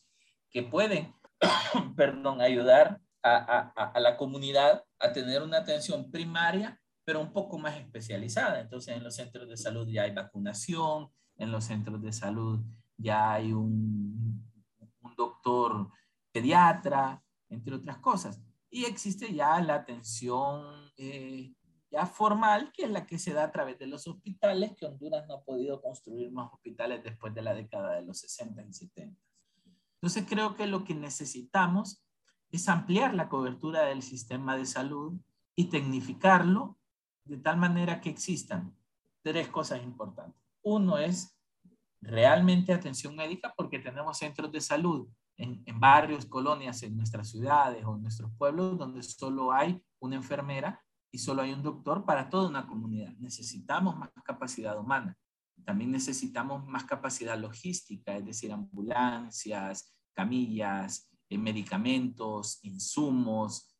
que 0.51 0.63
pueden, 0.63 1.13
perdón, 1.95 2.41
ayudar 2.41 2.99
a, 3.23 3.71
a 3.75 3.99
la 3.99 4.17
comunidad 4.17 4.83
a 4.99 5.13
tener 5.13 5.41
una 5.41 5.59
atención 5.59 6.11
primaria 6.11 6.79
pero 7.05 7.19
un 7.19 7.31
poco 7.31 7.57
más 7.57 7.77
especializada. 7.77 8.61
Entonces, 8.61 8.95
en 8.95 9.03
los 9.03 9.15
centros 9.15 9.47
de 9.49 9.57
salud 9.57 9.87
ya 9.87 10.03
hay 10.03 10.11
vacunación, 10.11 11.09
en 11.37 11.51
los 11.51 11.65
centros 11.65 12.01
de 12.01 12.13
salud 12.13 12.61
ya 12.97 13.33
hay 13.33 13.51
un 13.51 14.41
doctor 15.17 15.89
pediatra, 16.31 17.22
entre 17.53 17.75
otras 17.75 17.97
cosas. 17.99 18.41
Y 18.69 18.85
existe 18.85 19.33
ya 19.33 19.61
la 19.61 19.75
atención 19.75 20.91
eh, 20.97 21.53
ya 21.93 22.07
formal, 22.07 22.71
que 22.73 22.85
es 22.85 22.91
la 22.91 23.05
que 23.05 23.19
se 23.19 23.33
da 23.33 23.43
a 23.43 23.51
través 23.51 23.77
de 23.77 23.85
los 23.85 24.07
hospitales, 24.07 24.75
que 24.75 24.87
Honduras 24.87 25.27
no 25.27 25.35
ha 25.35 25.43
podido 25.43 25.79
construir 25.79 26.31
más 26.31 26.51
hospitales 26.51 27.03
después 27.03 27.35
de 27.35 27.43
la 27.43 27.53
década 27.53 27.93
de 27.93 28.01
los 28.01 28.19
60 28.19 28.63
y 28.63 28.73
70. 28.73 29.21
Entonces 30.01 30.25
creo 30.27 30.55
que 30.55 30.65
lo 30.65 30.83
que 30.83 30.95
necesitamos 30.95 32.03
es 32.51 32.67
ampliar 32.67 33.13
la 33.13 33.29
cobertura 33.29 33.85
del 33.85 34.01
sistema 34.01 34.57
de 34.57 34.65
salud 34.65 35.13
y 35.55 35.65
tecnificarlo 35.65 36.79
de 37.25 37.37
tal 37.37 37.57
manera 37.57 38.01
que 38.01 38.09
existan 38.09 38.75
tres 39.21 39.47
cosas 39.49 39.83
importantes. 39.83 40.41
Uno 40.63 40.97
es 40.97 41.37
realmente 42.01 42.73
atención 42.73 43.15
médica 43.15 43.53
porque 43.55 43.79
tenemos 43.79 44.17
centros 44.17 44.51
de 44.51 44.61
salud 44.61 45.07
en, 45.37 45.63
en, 45.65 45.79
barrios, 45.79 46.25
colonias, 46.25 46.83
en 46.83 46.95
nuestras 46.95 47.29
ciudades 47.29 47.83
o 47.85 47.95
en 47.95 48.03
nuestros 48.03 48.31
pueblos 48.37 48.77
donde 48.77 49.03
solo 49.03 49.51
hay 49.51 49.81
una 49.99 50.15
enfermera 50.15 50.81
y 51.11 51.19
solo 51.19 51.43
hay 51.43 51.53
un 51.53 51.61
doctor 51.61 52.05
para 52.05 52.29
toda 52.29 52.49
una 52.49 52.67
comunidad. 52.67 53.13
Necesitamos 53.19 53.97
más 53.97 54.09
capacidad 54.23 54.77
humana. 54.79 55.15
También 55.63 55.91
necesitamos 55.91 56.65
más 56.65 56.85
capacidad 56.85 57.37
logística, 57.37 58.17
es 58.17 58.25
decir, 58.25 58.51
ambulancias, 58.51 59.93
camillas, 60.13 61.09
eh, 61.29 61.37
medicamentos, 61.37 62.59
insumos, 62.63 63.75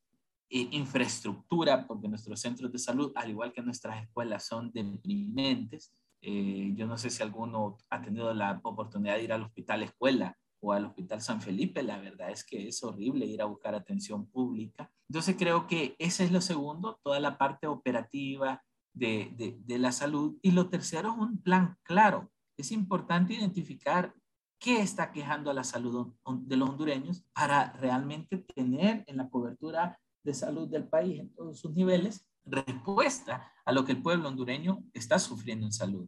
eh, 0.50 0.68
infraestructura, 0.72 1.88
porque 1.88 2.08
nuestros 2.08 2.40
centros 2.40 2.72
de 2.72 2.78
salud, 2.78 3.12
al 3.16 3.32
igual 3.32 3.52
que 3.52 3.62
nuestras 3.62 4.04
escuelas, 4.04 4.46
son 4.46 4.72
deprimentes. 4.72 5.94
Eh, 6.22 6.72
yo 6.76 6.86
no 6.88 6.98
sé 6.98 7.10
si 7.10 7.22
alguno 7.22 7.78
ha 7.90 8.02
tenido 8.02 8.34
la 8.34 8.62
oportunidad 8.64 9.16
de 9.16 9.24
ir 9.24 9.34
al 9.34 9.44
hospital 9.44 9.84
escuela 9.84 10.38
o 10.64 10.72
al 10.72 10.86
Hospital 10.86 11.22
San 11.22 11.42
Felipe, 11.42 11.84
la 11.84 12.00
verdad 12.00 12.32
es 12.32 12.46
que 12.46 12.70
es 12.70 12.82
horrible 12.84 13.26
ir 13.26 13.42
a 13.42 13.46
buscar 13.46 13.76
atención 13.76 14.26
pública. 14.26 14.90
Entonces 15.10 15.36
creo 15.38 15.68
que 15.68 15.96
ese 16.00 16.24
es 16.24 16.32
lo 16.32 16.40
segundo, 16.40 17.00
toda 17.04 17.20
la 17.20 17.38
parte 17.38 17.68
operativa 17.68 18.64
de, 18.94 19.34
de, 19.36 19.58
de 19.60 19.78
la 19.78 19.92
salud. 19.92 20.38
Y 20.42 20.52
lo 20.52 20.70
tercero 20.70 21.12
es 21.12 21.18
un 21.18 21.42
plan 21.42 21.78
claro. 21.84 22.32
Es 22.56 22.72
importante 22.72 23.34
identificar 23.34 24.14
qué 24.58 24.82
está 24.82 25.12
quejando 25.12 25.52
a 25.52 25.54
la 25.54 25.66
salud 25.66 26.14
de 26.44 26.56
los 26.56 26.70
hondureños 26.70 27.26
para 27.34 27.74
realmente 27.74 28.38
tener 28.38 29.04
en 29.08 29.18
la 29.18 29.30
cobertura 29.30 30.00
de 30.24 30.34
salud 30.34 30.70
del 30.70 30.88
país 30.88 31.20
en 31.20 31.34
todos 31.34 31.60
sus 31.60 31.74
niveles 31.74 32.26
respuesta 32.46 33.52
a 33.66 33.74
lo 33.74 33.84
que 33.84 33.92
el 33.92 34.02
pueblo 34.02 34.30
hondureño 34.30 34.82
está 34.94 35.20
sufriendo 35.20 35.66
en 35.66 35.74
salud. 35.74 36.08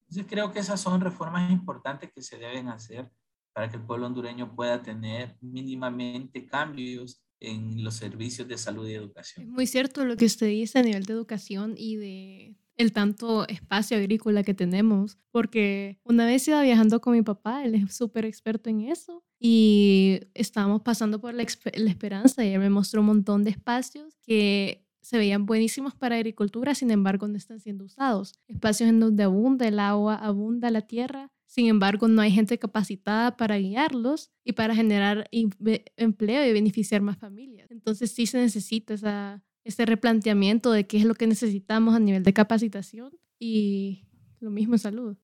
Entonces 0.00 0.26
creo 0.28 0.52
que 0.52 0.58
esas 0.58 0.80
son 0.80 1.00
reformas 1.00 1.52
importantes 1.52 2.12
que 2.12 2.22
se 2.22 2.36
deben 2.38 2.68
hacer 2.68 3.08
para 3.52 3.70
que 3.70 3.76
el 3.76 3.82
pueblo 3.82 4.06
hondureño 4.06 4.54
pueda 4.54 4.82
tener 4.82 5.36
mínimamente 5.40 6.46
cambios 6.46 7.22
en 7.40 7.82
los 7.82 7.94
servicios 7.94 8.48
de 8.48 8.56
salud 8.56 8.88
y 8.88 8.94
educación. 8.94 9.46
Es 9.46 9.52
muy 9.52 9.66
cierto 9.66 10.04
lo 10.04 10.16
que 10.16 10.26
usted 10.26 10.46
dice 10.46 10.78
a 10.78 10.82
nivel 10.82 11.04
de 11.04 11.12
educación 11.12 11.74
y 11.76 11.96
de 11.96 12.56
el 12.76 12.92
tanto 12.92 13.46
espacio 13.48 13.96
agrícola 13.96 14.42
que 14.42 14.54
tenemos, 14.54 15.18
porque 15.30 16.00
una 16.04 16.24
vez 16.24 16.46
iba 16.48 16.62
viajando 16.62 17.00
con 17.00 17.12
mi 17.12 17.22
papá, 17.22 17.64
él 17.64 17.74
es 17.74 17.94
súper 17.94 18.24
experto 18.24 18.70
en 18.70 18.82
eso, 18.82 19.22
y 19.38 20.20
estábamos 20.34 20.82
pasando 20.82 21.20
por 21.20 21.34
la, 21.34 21.44
la, 21.74 21.90
Esperanza 21.90 22.44
y 22.44 22.52
él 22.52 22.60
me 22.60 22.70
mostró 22.70 23.00
un 23.00 23.08
montón 23.08 23.44
de 23.44 23.50
espacios 23.50 24.16
que 24.22 24.86
se 25.00 25.18
veían 25.18 25.46
buenísimos 25.46 25.94
para 25.94 26.14
agricultura, 26.14 26.74
sin 26.74 26.92
embargo 26.92 27.26
no 27.26 27.36
están 27.36 27.58
siendo 27.58 27.84
usados. 27.84 28.34
Espacios 28.46 28.88
en 28.88 29.00
donde 29.00 29.24
abunda 29.24 29.66
el 29.66 29.80
agua, 29.80 30.14
abunda 30.14 30.70
la 30.70 30.82
tierra, 30.82 31.32
sin 31.52 31.66
embargo, 31.66 32.08
no 32.08 32.22
hay 32.22 32.30
gente 32.30 32.58
capacitada 32.58 33.36
para 33.36 33.58
guiarlos 33.58 34.32
y 34.42 34.52
para 34.52 34.74
generar 34.74 35.28
empleo 35.30 36.46
y 36.46 36.52
beneficiar 36.54 37.02
más 37.02 37.18
familias. 37.18 37.70
Entonces 37.70 38.10
sí 38.10 38.24
se 38.24 38.38
necesita 38.38 38.94
esa, 38.94 39.42
ese 39.62 39.84
replanteamiento 39.84 40.72
de 40.72 40.86
qué 40.86 40.96
es 40.96 41.04
lo 41.04 41.14
que 41.14 41.26
necesitamos 41.26 41.94
a 41.94 41.98
nivel 41.98 42.22
de 42.22 42.32
capacitación 42.32 43.12
y 43.38 44.06
lo 44.40 44.48
mismo 44.48 44.76
en 44.76 44.78
salud. 44.78 45.16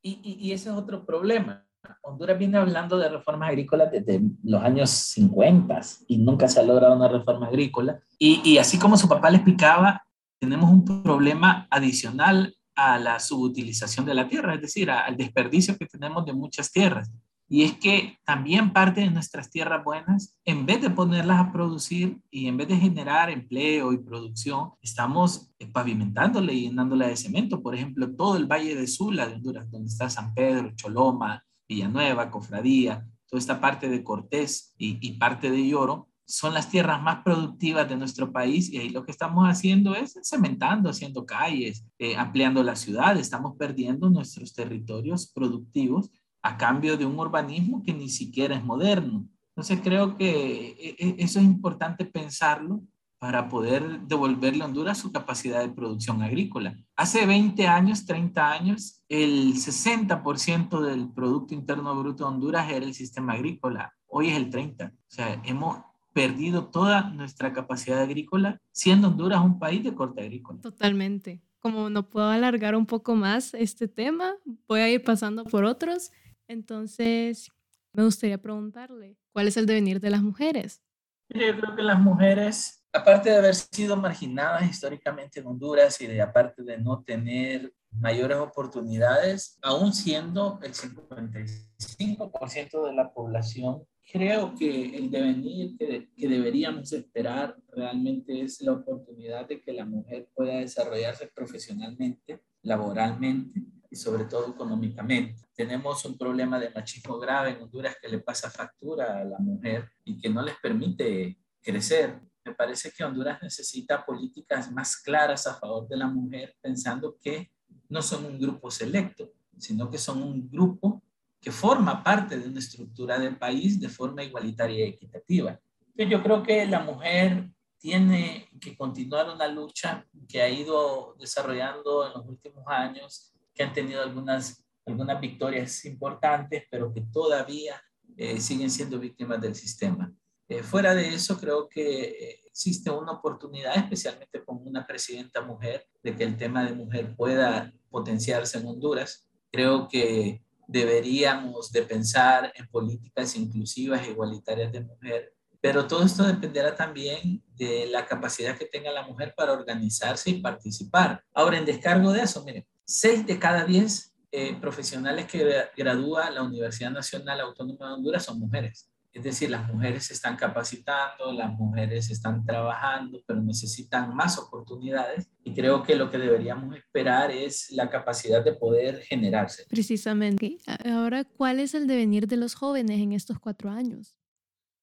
Y, 0.00 0.18
y, 0.24 0.52
ese 0.52 0.70
es 0.70 0.74
otro 0.74 1.04
problema. 1.04 1.66
Honduras 2.00 2.38
viene 2.38 2.56
hablando 2.56 2.96
de 2.96 3.10
reformas 3.10 3.50
agrícolas 3.50 3.92
desde 3.92 4.22
los 4.44 4.62
años 4.62 4.88
50 4.88 5.78
y 6.08 6.16
nunca 6.16 6.48
se 6.48 6.60
ha 6.60 6.62
logrado 6.62 6.96
una 6.96 7.08
reforma 7.08 7.48
agrícola. 7.48 8.00
Y, 8.18 8.40
y 8.48 8.56
así 8.56 8.78
como 8.78 8.96
su 8.96 9.10
papá 9.10 9.28
le 9.28 9.36
explicaba, 9.36 10.06
tenemos 10.40 10.70
un 10.70 11.02
problema 11.02 11.66
adicional 11.70 12.56
a 12.74 12.98
la 12.98 13.20
subutilización 13.20 14.06
de 14.06 14.14
la 14.14 14.28
tierra, 14.28 14.54
es 14.54 14.60
decir, 14.60 14.90
al 14.90 15.16
desperdicio 15.16 15.76
que 15.76 15.86
tenemos 15.86 16.24
de 16.26 16.32
muchas 16.32 16.70
tierras. 16.70 17.10
Y 17.48 17.62
es 17.62 17.74
que 17.74 18.18
también 18.24 18.72
parte 18.72 19.02
de 19.02 19.10
nuestras 19.10 19.50
tierras 19.50 19.84
buenas, 19.84 20.38
en 20.44 20.64
vez 20.64 20.80
de 20.80 20.90
ponerlas 20.90 21.40
a 21.40 21.52
producir 21.52 22.18
y 22.30 22.46
en 22.46 22.56
vez 22.56 22.68
de 22.68 22.76
generar 22.76 23.30
empleo 23.30 23.92
y 23.92 23.98
producción, 23.98 24.70
estamos 24.80 25.52
pavimentándola 25.72 26.52
y 26.52 26.62
llenándola 26.62 27.08
de 27.08 27.16
cemento. 27.16 27.62
Por 27.62 27.74
ejemplo, 27.74 28.10
todo 28.14 28.36
el 28.36 28.46
Valle 28.46 28.74
de 28.74 28.86
Sula 28.86 29.28
de 29.28 29.34
Honduras, 29.34 29.70
donde 29.70 29.88
está 29.88 30.08
San 30.08 30.32
Pedro, 30.34 30.72
Choloma, 30.74 31.44
Villanueva, 31.68 32.30
Cofradía, 32.30 33.06
toda 33.26 33.38
esta 33.38 33.60
parte 33.60 33.88
de 33.88 34.02
Cortés 34.02 34.74
y, 34.78 34.98
y 35.06 35.18
parte 35.18 35.50
de 35.50 35.68
Lloro, 35.68 36.08
son 36.26 36.54
las 36.54 36.70
tierras 36.70 37.02
más 37.02 37.22
productivas 37.22 37.88
de 37.88 37.96
nuestro 37.96 38.32
país 38.32 38.70
y 38.70 38.78
ahí 38.78 38.88
lo 38.90 39.04
que 39.04 39.10
estamos 39.10 39.46
haciendo 39.46 39.94
es 39.94 40.18
cementando, 40.28 40.88
haciendo 40.88 41.26
calles, 41.26 41.84
eh, 41.98 42.16
ampliando 42.16 42.62
la 42.62 42.76
ciudad, 42.76 43.16
estamos 43.16 43.56
perdiendo 43.58 44.08
nuestros 44.08 44.54
territorios 44.54 45.26
productivos 45.26 46.10
a 46.42 46.56
cambio 46.56 46.96
de 46.96 47.06
un 47.06 47.18
urbanismo 47.18 47.82
que 47.82 47.92
ni 47.92 48.08
siquiera 48.08 48.56
es 48.56 48.64
moderno. 48.64 49.26
Entonces 49.50 49.80
creo 49.82 50.16
que 50.16 50.76
eh, 50.78 50.96
eh, 50.98 51.16
eso 51.18 51.38
es 51.38 51.44
importante 51.44 52.04
pensarlo 52.04 52.82
para 53.18 53.48
poder 53.48 54.00
devolverle 54.02 54.62
a 54.62 54.66
Honduras 54.66 54.98
su 54.98 55.10
capacidad 55.10 55.60
de 55.60 55.70
producción 55.70 56.22
agrícola. 56.22 56.76
Hace 56.96 57.24
20 57.24 57.66
años, 57.66 58.04
30 58.04 58.52
años, 58.52 59.02
el 59.08 59.54
60% 59.54 60.80
del 60.82 61.10
Producto 61.10 61.54
Interno 61.54 61.98
Bruto 61.98 62.24
de 62.24 62.34
Honduras 62.34 62.70
era 62.70 62.84
el 62.84 62.92
sistema 62.92 63.32
agrícola. 63.32 63.94
Hoy 64.06 64.28
es 64.28 64.36
el 64.36 64.50
30%. 64.50 64.92
O 64.92 64.94
sea, 65.06 65.40
hemos 65.44 65.78
perdido 66.14 66.68
toda 66.68 67.10
nuestra 67.10 67.52
capacidad 67.52 68.00
agrícola, 68.00 68.62
siendo 68.72 69.08
Honduras 69.08 69.40
un 69.40 69.58
país 69.58 69.84
de 69.84 69.94
corte 69.94 70.22
agrícola. 70.22 70.62
Totalmente. 70.62 71.42
Como 71.58 71.90
no 71.90 72.08
puedo 72.08 72.28
alargar 72.28 72.74
un 72.76 72.86
poco 72.86 73.16
más 73.16 73.52
este 73.52 73.88
tema, 73.88 74.36
voy 74.68 74.80
a 74.80 74.88
ir 74.88 75.02
pasando 75.02 75.44
por 75.44 75.64
otros. 75.64 76.12
Entonces, 76.46 77.50
me 77.92 78.04
gustaría 78.04 78.38
preguntarle, 78.38 79.16
¿cuál 79.32 79.48
es 79.48 79.56
el 79.56 79.66
devenir 79.66 79.98
de 80.00 80.10
las 80.10 80.22
mujeres? 80.22 80.84
Yo 81.28 81.58
creo 81.58 81.74
que 81.74 81.82
las 81.82 81.98
mujeres, 81.98 82.86
aparte 82.92 83.30
de 83.30 83.38
haber 83.38 83.56
sido 83.56 83.96
marginadas 83.96 84.70
históricamente 84.70 85.40
en 85.40 85.46
Honduras 85.46 86.00
y 86.00 86.06
de 86.06 86.22
aparte 86.22 86.62
de 86.62 86.78
no 86.78 87.02
tener 87.02 87.74
mayores 87.90 88.38
oportunidades, 88.38 89.58
aún 89.62 89.92
siendo 89.92 90.60
el 90.62 90.74
55% 90.74 92.86
de 92.86 92.92
la 92.92 93.12
población 93.12 93.84
creo 94.10 94.54
que 94.54 94.96
el 94.96 95.10
devenir 95.10 95.76
que, 95.76 96.10
que, 96.14 96.28
deberíamos 96.28 96.92
esperar 96.92 97.56
realmente 97.68 98.42
es 98.42 98.60
la 98.60 98.72
oportunidad 98.72 99.48
de 99.48 99.60
que 99.60 99.72
la 99.72 99.84
mujer 99.84 100.28
pueda 100.34 100.58
desarrollarse 100.58 101.30
profesionalmente, 101.34 102.42
laboralmente 102.62 103.62
y 103.90 103.96
sobre 103.96 104.24
todo 104.24 104.50
económicamente. 104.50 105.42
Tenemos 105.54 106.04
un 106.04 106.18
problema 106.18 106.58
de 106.58 106.70
machismo 106.70 107.18
grave 107.18 107.50
en 107.50 107.62
Honduras 107.62 107.96
que 108.00 108.08
le 108.08 108.18
pasa 108.18 108.50
factura 108.50 109.20
a 109.20 109.24
la 109.24 109.38
mujer 109.38 109.88
y 110.04 110.18
que 110.18 110.28
no 110.28 110.42
les 110.42 110.56
permite 110.56 111.38
crecer. 111.62 112.20
Me 112.44 112.54
parece 112.54 112.90
que 112.90 113.04
Honduras 113.04 113.40
necesita 113.40 114.04
políticas 114.04 114.70
más 114.72 114.96
claras 114.96 115.46
a 115.46 115.54
favor 115.54 115.86
de 115.88 115.96
la 115.96 116.08
mujer, 116.08 116.56
pensando 116.60 117.16
que 117.20 117.52
no 117.88 118.02
son 118.02 118.26
un 118.26 118.38
grupo 118.38 118.68
selecto, 118.68 119.32
sino 119.56 119.88
que 119.88 119.98
son 119.98 120.22
un 120.22 120.50
grupo 120.50 121.03
que 121.44 121.52
forma 121.52 122.02
parte 122.02 122.38
de 122.38 122.48
una 122.48 122.58
estructura 122.58 123.18
del 123.18 123.36
país 123.36 123.78
de 123.78 123.90
forma 123.90 124.24
igualitaria 124.24 124.86
y 124.86 124.88
equitativa. 124.88 125.60
yo 125.94 126.22
creo 126.22 126.42
que 126.42 126.64
la 126.64 126.80
mujer 126.80 127.50
tiene 127.78 128.48
que 128.58 128.74
continuar 128.74 129.28
una 129.28 129.46
lucha 129.46 130.06
que 130.26 130.40
ha 130.40 130.48
ido 130.48 131.14
desarrollando 131.18 132.06
en 132.06 132.14
los 132.14 132.26
últimos 132.26 132.64
años, 132.66 133.34
que 133.54 133.62
han 133.62 133.74
tenido 133.74 134.02
algunas, 134.02 134.64
algunas 134.86 135.20
victorias 135.20 135.84
importantes, 135.84 136.64
pero 136.70 136.90
que 136.94 137.02
todavía 137.02 137.78
eh, 138.16 138.40
siguen 138.40 138.70
siendo 138.70 138.98
víctimas 138.98 139.38
del 139.38 139.54
sistema. 139.54 140.10
Eh, 140.48 140.62
fuera 140.62 140.94
de 140.94 141.12
eso, 141.14 141.38
creo 141.38 141.68
que 141.68 142.04
eh, 142.04 142.40
existe 142.46 142.90
una 142.90 143.12
oportunidad, 143.12 143.76
especialmente 143.76 144.42
con 144.42 144.66
una 144.66 144.86
presidenta 144.86 145.42
mujer, 145.42 145.86
de 146.02 146.16
que 146.16 146.24
el 146.24 146.38
tema 146.38 146.64
de 146.64 146.74
mujer 146.74 147.14
pueda 147.14 147.70
potenciarse 147.90 148.56
en 148.56 148.66
Honduras. 148.66 149.28
Creo 149.52 149.88
que 149.88 150.42
deberíamos 150.66 151.70
de 151.72 151.82
pensar 151.82 152.52
en 152.54 152.66
políticas 152.68 153.36
inclusivas 153.36 154.06
igualitarias 154.06 154.72
de 154.72 154.80
mujer, 154.80 155.34
pero 155.60 155.86
todo 155.86 156.04
esto 156.04 156.24
dependerá 156.24 156.74
también 156.74 157.42
de 157.54 157.86
la 157.86 158.06
capacidad 158.06 158.56
que 158.56 158.66
tenga 158.66 158.92
la 158.92 159.06
mujer 159.06 159.34
para 159.36 159.52
organizarse 159.52 160.30
y 160.30 160.40
participar. 160.40 161.24
Ahora, 161.32 161.58
en 161.58 161.64
descargo 161.64 162.12
de 162.12 162.22
eso, 162.22 162.44
miren, 162.44 162.66
seis 162.84 163.26
de 163.26 163.38
cada 163.38 163.64
diez 163.64 164.14
eh, 164.30 164.56
profesionales 164.60 165.26
que 165.26 165.68
gradúa 165.76 166.30
la 166.30 166.42
Universidad 166.42 166.90
Nacional 166.90 167.40
Autónoma 167.40 167.88
de 167.88 167.94
Honduras 167.94 168.24
son 168.24 168.40
mujeres. 168.40 168.90
Es 169.14 169.22
decir, 169.22 169.48
las 169.48 169.72
mujeres 169.72 170.06
se 170.06 170.12
están 170.12 170.34
capacitando, 170.34 171.32
las 171.32 171.52
mujeres 171.52 172.10
están 172.10 172.44
trabajando, 172.44 173.22
pero 173.24 173.40
necesitan 173.40 174.12
más 174.12 174.36
oportunidades 174.38 175.30
y 175.44 175.54
creo 175.54 175.84
que 175.84 175.94
lo 175.94 176.10
que 176.10 176.18
deberíamos 176.18 176.76
esperar 176.76 177.30
es 177.30 177.70
la 177.70 177.88
capacidad 177.88 178.44
de 178.44 178.54
poder 178.54 179.02
generarse. 179.02 179.66
Precisamente. 179.68 180.58
Ahora, 180.84 181.22
¿cuál 181.22 181.60
es 181.60 181.74
el 181.74 181.86
devenir 181.86 182.26
de 182.26 182.36
los 182.36 182.56
jóvenes 182.56 182.98
en 183.00 183.12
estos 183.12 183.38
cuatro 183.38 183.70
años? 183.70 184.16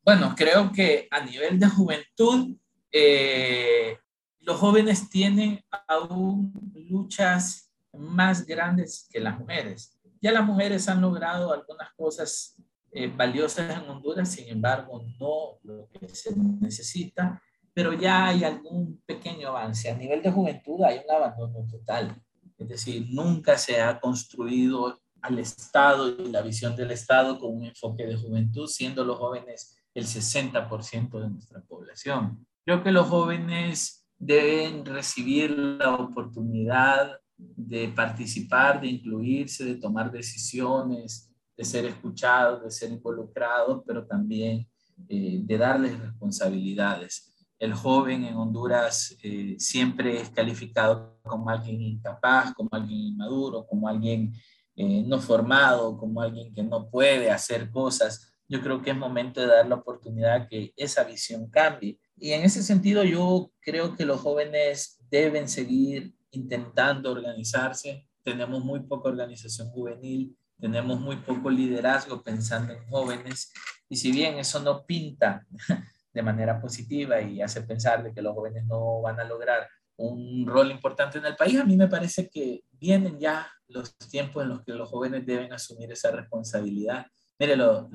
Bueno, 0.06 0.34
creo 0.38 0.72
que 0.72 1.10
a 1.12 1.26
nivel 1.26 1.60
de 1.60 1.68
juventud, 1.68 2.56
eh, 2.90 3.98
los 4.40 4.58
jóvenes 4.58 5.10
tienen 5.10 5.62
aún 5.90 6.54
luchas 6.90 7.70
más 7.92 8.46
grandes 8.46 9.10
que 9.12 9.20
las 9.20 9.38
mujeres. 9.38 10.00
Ya 10.22 10.32
las 10.32 10.46
mujeres 10.46 10.88
han 10.88 11.02
logrado 11.02 11.52
algunas 11.52 11.92
cosas 11.96 12.56
eh, 12.92 13.08
valiosas 13.16 13.82
en 13.82 13.90
Honduras, 13.90 14.32
sin 14.32 14.50
embargo, 14.50 15.04
no 15.20 15.60
lo 15.64 15.88
que 15.90 16.10
se 16.10 16.36
necesita, 16.36 17.42
pero 17.74 17.94
ya 17.94 18.28
hay 18.28 18.44
algún 18.44 19.02
pequeño 19.06 19.50
avance. 19.50 19.90
A 19.90 19.96
nivel 19.96 20.22
de 20.22 20.32
juventud 20.32 20.84
hay 20.84 21.00
un 21.00 21.16
abandono 21.16 21.66
total, 21.70 22.22
es 22.58 22.68
decir, 22.68 23.08
nunca 23.10 23.58
se 23.58 23.82
ha 23.82 24.00
construido 24.00 25.00
al 25.22 25.40
Estado 25.40 26.10
y 26.10 26.30
la 26.30 26.42
visión 26.42 26.76
del 26.76 26.92
Estado 26.92 27.40
con 27.40 27.56
un 27.56 27.66
enfoque 27.66 28.06
de 28.06 28.18
juventud, 28.18 28.68
siendo 28.68 29.04
los 29.06 29.18
jóvenes 29.18 29.78
el 29.94 30.06
60% 30.06 31.20
de 31.20 31.30
nuestra 31.30 31.62
población. 31.62 32.46
Creo 32.66 32.84
que 32.84 32.92
los 32.92 33.08
jóvenes 33.08 34.06
deben 34.18 34.86
recibir 34.86 35.52
la 35.52 35.96
oportunidad 35.96 37.20
de 37.38 37.88
participar, 37.90 38.82
de 38.82 38.88
incluirse, 38.88 39.66
de 39.66 39.76
tomar 39.76 40.12
decisiones, 40.12 41.31
de 41.62 41.66
ser 41.66 41.86
escuchados, 41.86 42.64
de 42.64 42.72
ser 42.72 42.90
involucrados, 42.90 43.84
pero 43.86 44.04
también 44.08 44.68
eh, 45.08 45.42
de 45.44 45.58
darles 45.60 46.00
responsabilidades. 46.00 47.36
El 47.60 47.76
joven 47.76 48.24
en 48.24 48.36
Honduras 48.36 49.16
eh, 49.22 49.58
siempre 49.60 50.20
es 50.20 50.32
calificado 50.32 51.20
como 51.22 51.52
alguien 51.52 51.80
incapaz, 51.80 52.52
como 52.56 52.68
alguien 52.72 53.00
inmaduro, 53.00 53.68
como 53.68 53.88
alguien 53.88 54.34
eh, 54.76 55.04
no 55.06 55.20
formado, 55.20 55.96
como 56.00 56.20
alguien 56.20 56.52
que 56.52 56.64
no 56.64 56.90
puede 56.90 57.30
hacer 57.30 57.70
cosas. 57.70 58.34
Yo 58.50 58.60
creo 58.60 58.82
que 58.82 58.90
es 58.90 58.98
momento 58.98 59.40
de 59.40 59.46
dar 59.46 59.68
la 59.68 59.76
oportunidad 59.76 60.48
que 60.50 60.74
esa 60.76 61.04
visión 61.04 61.48
cambie. 61.48 62.00
Y 62.18 62.32
en 62.32 62.42
ese 62.42 62.64
sentido 62.64 63.04
yo 63.04 63.52
creo 63.60 63.96
que 63.96 64.06
los 64.06 64.20
jóvenes 64.20 65.00
deben 65.12 65.48
seguir 65.48 66.12
intentando 66.32 67.12
organizarse. 67.12 68.08
Tenemos 68.24 68.66
muy 68.66 68.80
poca 68.80 69.10
organización 69.10 69.70
juvenil 69.70 70.36
tenemos 70.62 71.02
muy 71.02 71.18
poco 71.18 71.50
liderazgo 71.50 72.22
pensando 72.22 72.72
en 72.72 72.88
jóvenes 72.88 73.52
y 73.90 73.98
si 73.98 74.12
bien 74.12 74.38
eso 74.38 74.60
no 74.60 74.86
pinta 74.86 75.46
de 76.14 76.22
manera 76.22 76.62
positiva 76.62 77.20
y 77.20 77.42
hace 77.42 77.62
pensar 77.64 78.04
de 78.04 78.14
que 78.14 78.22
los 78.22 78.36
jóvenes 78.36 78.66
no 78.66 79.02
van 79.02 79.20
a 79.20 79.24
lograr 79.24 79.68
un 79.98 80.46
rol 80.46 80.72
importante 80.72 81.18
en 81.18 81.26
el 81.26 81.36
país, 81.36 81.60
a 81.60 81.66
mí 81.66 81.76
me 81.76 81.88
parece 81.88 82.30
que 82.30 82.64
vienen 82.72 83.20
ya 83.20 83.52
los 83.68 83.98
tiempos 83.98 84.44
en 84.44 84.50
los 84.50 84.64
que 84.64 84.74
los 84.74 84.90
jóvenes 84.90 85.26
deben 85.26 85.52
asumir 85.52 85.92
esa 85.92 86.12
responsabilidad. 86.12 87.06
Mire, 87.40 87.56
lo, 87.56 87.90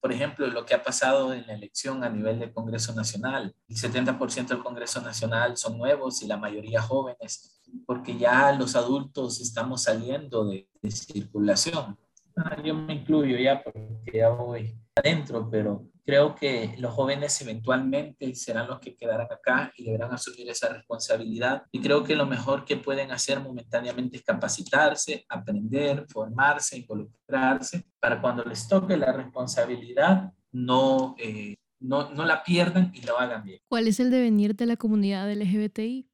por 0.00 0.12
ejemplo, 0.12 0.46
lo 0.48 0.64
que 0.64 0.74
ha 0.74 0.82
pasado 0.82 1.32
en 1.32 1.46
la 1.46 1.54
elección 1.54 2.02
a 2.02 2.10
nivel 2.10 2.38
del 2.40 2.52
Congreso 2.52 2.94
Nacional. 2.94 3.54
El 3.68 3.76
70% 3.76 4.48
del 4.48 4.62
Congreso 4.62 5.00
Nacional 5.00 5.56
son 5.56 5.78
nuevos 5.78 6.22
y 6.22 6.26
la 6.26 6.36
mayoría 6.36 6.82
jóvenes, 6.82 7.62
porque 7.86 8.16
ya 8.18 8.52
los 8.52 8.74
adultos 8.74 9.40
estamos 9.40 9.84
saliendo 9.84 10.44
de 10.44 10.68
circulación. 10.90 11.96
Ah, 12.36 12.60
yo 12.62 12.74
me 12.74 12.94
incluyo 12.94 13.36
ya 13.38 13.62
porque 13.62 14.18
ya 14.18 14.30
voy 14.30 14.74
adentro, 14.94 15.48
pero 15.50 15.88
creo 16.04 16.34
que 16.34 16.74
los 16.78 16.92
jóvenes 16.92 17.40
eventualmente 17.42 18.34
serán 18.34 18.68
los 18.68 18.80
que 18.80 18.96
quedarán 18.96 19.28
acá 19.30 19.72
y 19.76 19.84
deberán 19.84 20.12
asumir 20.12 20.48
esa 20.48 20.68
responsabilidad. 20.72 21.64
Y 21.72 21.80
creo 21.80 22.02
que 22.04 22.16
lo 22.16 22.26
mejor 22.26 22.64
que 22.64 22.76
pueden 22.76 23.10
hacer 23.10 23.40
momentáneamente 23.40 24.16
es 24.16 24.24
capacitarse, 24.24 25.24
aprender, 25.28 26.06
formarse, 26.08 26.78
involucrarse, 26.78 27.86
para 28.00 28.20
cuando 28.20 28.44
les 28.44 28.66
toque 28.68 28.96
la 28.96 29.12
responsabilidad 29.12 30.32
no, 30.52 31.14
eh, 31.18 31.54
no, 31.80 32.10
no 32.10 32.24
la 32.24 32.42
pierdan 32.42 32.92
y 32.94 33.02
lo 33.02 33.18
hagan 33.18 33.44
bien. 33.44 33.60
¿Cuál 33.68 33.88
es 33.88 34.00
el 34.00 34.10
devenir 34.10 34.54
de 34.54 34.66
la 34.66 34.76
comunidad 34.76 35.30
LGBTI? 35.30 36.08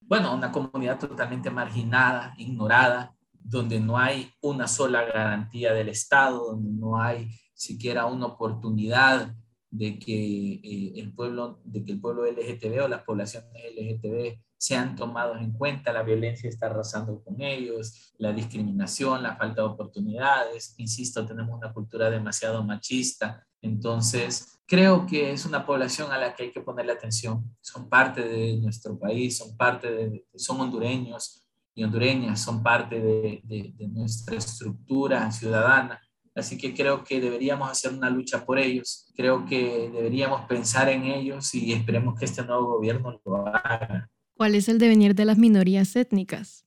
Bueno, 0.00 0.34
una 0.34 0.52
comunidad 0.52 0.98
totalmente 0.98 1.50
marginada, 1.50 2.34
ignorada, 2.36 3.14
donde 3.44 3.78
no 3.78 3.98
hay 3.98 4.32
una 4.40 4.66
sola 4.66 5.04
garantía 5.04 5.72
del 5.74 5.90
Estado, 5.90 6.52
donde 6.52 6.70
no 6.70 7.00
hay 7.00 7.30
siquiera 7.54 8.06
una 8.06 8.26
oportunidad 8.26 9.34
de 9.70 9.98
que, 9.98 10.54
eh, 10.54 10.92
el, 10.96 11.12
pueblo, 11.12 11.60
de 11.64 11.84
que 11.84 11.92
el 11.92 12.00
pueblo 12.00 12.24
LGTB 12.24 12.84
o 12.84 12.88
las 12.88 13.02
poblaciones 13.02 13.50
LGTB 13.76 14.40
sean 14.56 14.96
tomados 14.96 15.40
en 15.40 15.52
cuenta, 15.52 15.92
la 15.92 16.02
violencia 16.02 16.48
está 16.48 16.66
arrasando 16.66 17.22
con 17.22 17.40
ellos, 17.42 18.14
la 18.16 18.32
discriminación, 18.32 19.22
la 19.22 19.36
falta 19.36 19.60
de 19.60 19.68
oportunidades, 19.68 20.74
insisto, 20.78 21.26
tenemos 21.26 21.58
una 21.58 21.72
cultura 21.72 22.08
demasiado 22.08 22.64
machista, 22.64 23.46
entonces 23.60 24.60
creo 24.66 25.06
que 25.06 25.32
es 25.32 25.44
una 25.44 25.66
población 25.66 26.12
a 26.12 26.18
la 26.18 26.34
que 26.34 26.44
hay 26.44 26.52
que 26.52 26.62
ponerle 26.62 26.92
atención, 26.92 27.54
son 27.60 27.90
parte 27.90 28.22
de 28.22 28.56
nuestro 28.56 28.98
país, 28.98 29.36
son 29.36 29.56
parte 29.56 29.90
de, 29.90 30.26
son 30.34 30.60
hondureños, 30.60 31.43
y 31.74 31.82
hondureñas 31.82 32.40
son 32.40 32.62
parte 32.62 33.00
de, 33.00 33.42
de, 33.44 33.88
nuestra 33.88 34.36
estructura 34.36 35.30
ciudadana. 35.32 36.00
Así 36.34 36.56
que 36.56 36.74
creo 36.74 37.04
que 37.04 37.20
deberíamos 37.20 37.70
hacer 37.70 37.92
una 37.92 38.10
lucha 38.10 38.44
por 38.44 38.58
ellos, 38.58 39.12
creo 39.16 39.44
que 39.44 39.90
deberíamos 39.92 40.46
pensar 40.46 40.88
en 40.88 41.04
ellos 41.04 41.54
y 41.54 41.72
esperemos 41.72 42.18
que 42.18 42.24
este 42.24 42.44
nuevo 42.44 42.76
gobierno 42.76 43.20
lo 43.24 43.46
haga. 43.46 44.10
¿Cuál 44.36 44.56
es 44.56 44.68
el 44.68 44.78
devenir 44.78 45.14
de 45.14 45.24
las 45.24 45.38
minorías 45.38 45.94
étnicas? 45.94 46.64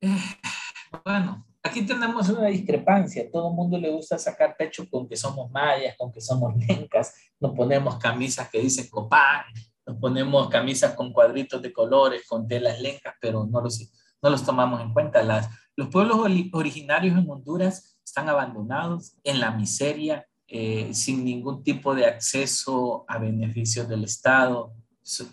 Eh, 0.00 0.16
bueno, 1.04 1.46
aquí 1.62 1.82
tenemos 1.82 2.28
una 2.28 2.48
discrepancia. 2.48 3.30
Todo 3.30 3.50
el 3.50 3.54
mundo 3.54 3.78
le 3.78 3.90
gusta 3.90 4.18
sacar 4.18 4.56
pecho 4.56 4.88
con 4.90 5.08
que 5.08 5.16
somos 5.16 5.48
mayas, 5.52 5.94
con 5.96 6.10
que 6.10 6.20
somos 6.20 6.52
lencas. 6.56 7.14
Nos 7.38 7.52
ponemos 7.52 7.96
camisas 7.98 8.48
que 8.50 8.58
dicen 8.60 8.88
copán, 8.88 9.44
nos 9.86 9.96
ponemos 9.98 10.48
camisas 10.48 10.94
con 10.94 11.12
cuadritos 11.12 11.62
de 11.62 11.72
colores, 11.72 12.26
con 12.26 12.48
telas 12.48 12.80
lencas, 12.80 13.14
pero 13.20 13.46
no 13.46 13.60
lo 13.60 13.70
sé 13.70 13.88
no 14.22 14.30
los 14.30 14.44
tomamos 14.44 14.80
en 14.80 14.92
cuenta. 14.92 15.22
Las, 15.22 15.50
los 15.76 15.88
pueblos 15.88 16.18
originarios 16.52 17.18
en 17.18 17.28
Honduras 17.28 17.98
están 18.04 18.28
abandonados 18.28 19.16
en 19.24 19.40
la 19.40 19.50
miseria, 19.50 20.26
eh, 20.46 20.90
sin 20.92 21.24
ningún 21.24 21.62
tipo 21.62 21.94
de 21.94 22.06
acceso 22.06 23.04
a 23.08 23.18
beneficios 23.18 23.88
del 23.88 24.04
Estado. 24.04 24.72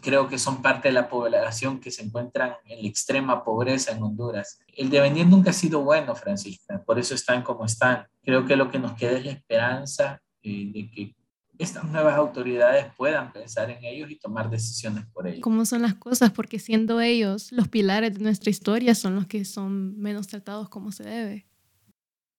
Creo 0.02 0.28
que 0.28 0.39
son 0.39 0.62
parte 0.62 0.88
de 0.88 0.93
la 0.93 1.10
población 1.10 1.80
que 1.80 1.91
se 1.91 2.04
encuentran 2.04 2.56
en 2.65 2.82
la 2.82 2.88
extrema 2.88 3.43
pobreza 3.43 3.91
en 3.91 4.02
Honduras. 4.02 4.60
El 4.75 4.89
devenir 4.89 5.28
nunca 5.28 5.52
ha 5.52 5.54
sido 5.54 5.82
bueno, 5.82 6.15
Francisca, 6.15 6.82
por 6.84 6.97
eso 6.97 7.13
están 7.13 7.43
como 7.43 7.65
están. 7.65 8.08
Creo 8.23 8.45
que 8.45 8.56
lo 8.56 8.71
que 8.71 8.80
nos 8.80 8.93
queda 8.93 9.17
es 9.17 9.25
la 9.25 9.32
esperanza 9.32 10.21
eh, 10.41 10.71
de 10.73 10.89
que 10.89 11.15
estas 11.60 11.84
nuevas 11.84 12.15
autoridades 12.15 12.91
puedan 12.95 13.34
pensar 13.34 13.69
en 13.69 13.84
ellos 13.84 14.10
y 14.10 14.15
tomar 14.15 14.50
decisiones 14.50 15.06
por 15.08 15.28
ellos. 15.28 15.41
¿Cómo 15.41 15.65
son 15.65 15.82
las 15.82 15.93
cosas? 15.93 16.32
Porque 16.32 16.58
siendo 16.58 17.02
ellos 17.02 17.52
los 17.52 17.67
pilares 17.67 18.13
de 18.13 18.24
nuestra 18.24 18.50
historia, 18.50 18.95
son 18.95 19.15
los 19.15 19.28
que 19.28 19.43
son 19.43 20.00
menos 20.00 20.28
tratados 20.28 20.69
como 20.69 20.93
se 20.93 21.04
debe. 21.04 21.45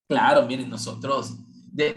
Claro, 0.09 0.47
miren, 0.47 0.71
nosotros, 0.71 1.37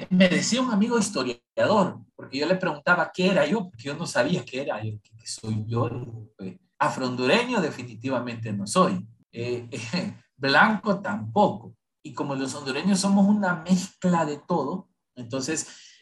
me 0.10 0.28
decía 0.28 0.62
un 0.62 0.72
amigo 0.72 1.00
historiador, 1.00 2.02
porque 2.14 2.40
yo 2.40 2.46
le 2.46 2.56
preguntaba 2.56 3.10
qué 3.14 3.28
era 3.28 3.46
yo, 3.46 3.70
porque 3.70 3.86
yo 3.86 3.96
no 3.96 4.06
sabía 4.06 4.44
qué 4.44 4.62
era 4.62 4.84
yo, 4.84 5.00
qué 5.02 5.26
soy 5.26 5.64
yo. 5.66 6.30
Pues, 6.38 6.58
afrondureño 6.78 7.62
definitivamente 7.62 8.52
no 8.52 8.68
soy, 8.68 9.08
eh, 9.32 9.70
blanco 10.36 11.00
tampoco. 11.00 11.74
Y 12.04 12.14
como 12.14 12.36
los 12.36 12.54
hondureños 12.54 13.00
somos 13.00 13.26
una 13.26 13.64
mezcla 13.64 14.26
de 14.26 14.42
todo, 14.46 14.90
entonces 15.16 15.93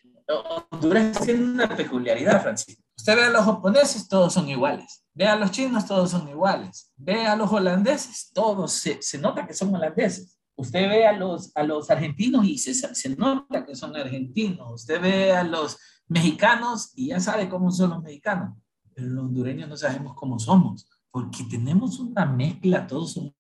Honduras 0.72 1.20
tiene 1.22 1.44
una 1.44 1.76
peculiaridad, 1.76 2.42
Francisco. 2.42 2.84
Usted 2.98 3.16
ve 3.16 3.24
a 3.24 3.30
los 3.30 3.46
japoneses, 3.46 4.08
todos 4.08 4.34
son 4.34 4.50
iguales. 4.50 5.04
Ve 5.14 5.28
a 5.28 5.36
los 5.36 5.52
chinos, 5.52 5.86
todos 5.86 6.12
son 6.12 6.28
iguales. 6.30 6.92
Ve 6.96 7.26
a 7.26 7.36
los 7.36 7.52
holandeses, 7.52 8.32
todos 8.34 8.72
se, 8.72 9.02
se 9.02 9.18
nota 9.18 9.46
que 9.46 9.54
son 9.54 9.74
holandeses. 9.74 10.38
Usted 10.56 10.88
ve 10.88 11.08
a 11.08 11.14
los, 11.14 11.52
a 11.56 11.64
los 11.64 11.90
argentinos 11.90 12.46
y 12.46 12.58
se, 12.58 12.74
se 12.74 13.16
nota 13.16 13.66
que 13.66 13.76
son 13.76 13.96
argentinos. 13.96 14.74
Usted 14.74 15.02
ve 15.02 15.32
a 15.34 15.44
los 15.44 15.78
mexicanos 16.08 16.92
y 16.96 17.08
ya 17.08 17.20
sabe 17.20 17.50
cómo 17.50 17.72
son 17.72 17.92
los 17.92 18.04
mexicanos. 18.04 18.58
Pero 18.94 19.08
los 19.08 19.26
hondureños 19.26 19.70
no 19.70 19.78
sabemos 19.78 20.14
cómo 20.16 20.38
somos, 20.38 20.88
porque 21.10 21.46
tenemos 21.50 22.00
una 22.00 22.26
mezcla, 22.26 22.86
todos 22.86 23.14
somos 23.14 23.34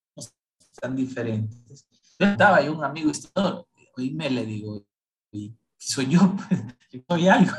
tan 0.80 0.95
diferentes. 0.95 1.86
Yo 2.17 2.27
estaba 2.27 2.58
ahí 2.58 2.69
un 2.69 2.84
amigo 2.84 3.10
historiador, 3.10 3.67
hoy 3.97 4.12
me 4.12 4.30
le 4.30 4.45
digo, 4.45 4.86
y 5.32 5.54
soy 5.82 6.08
yo, 6.08 6.36
soy 7.10 7.28
algo. 7.28 7.54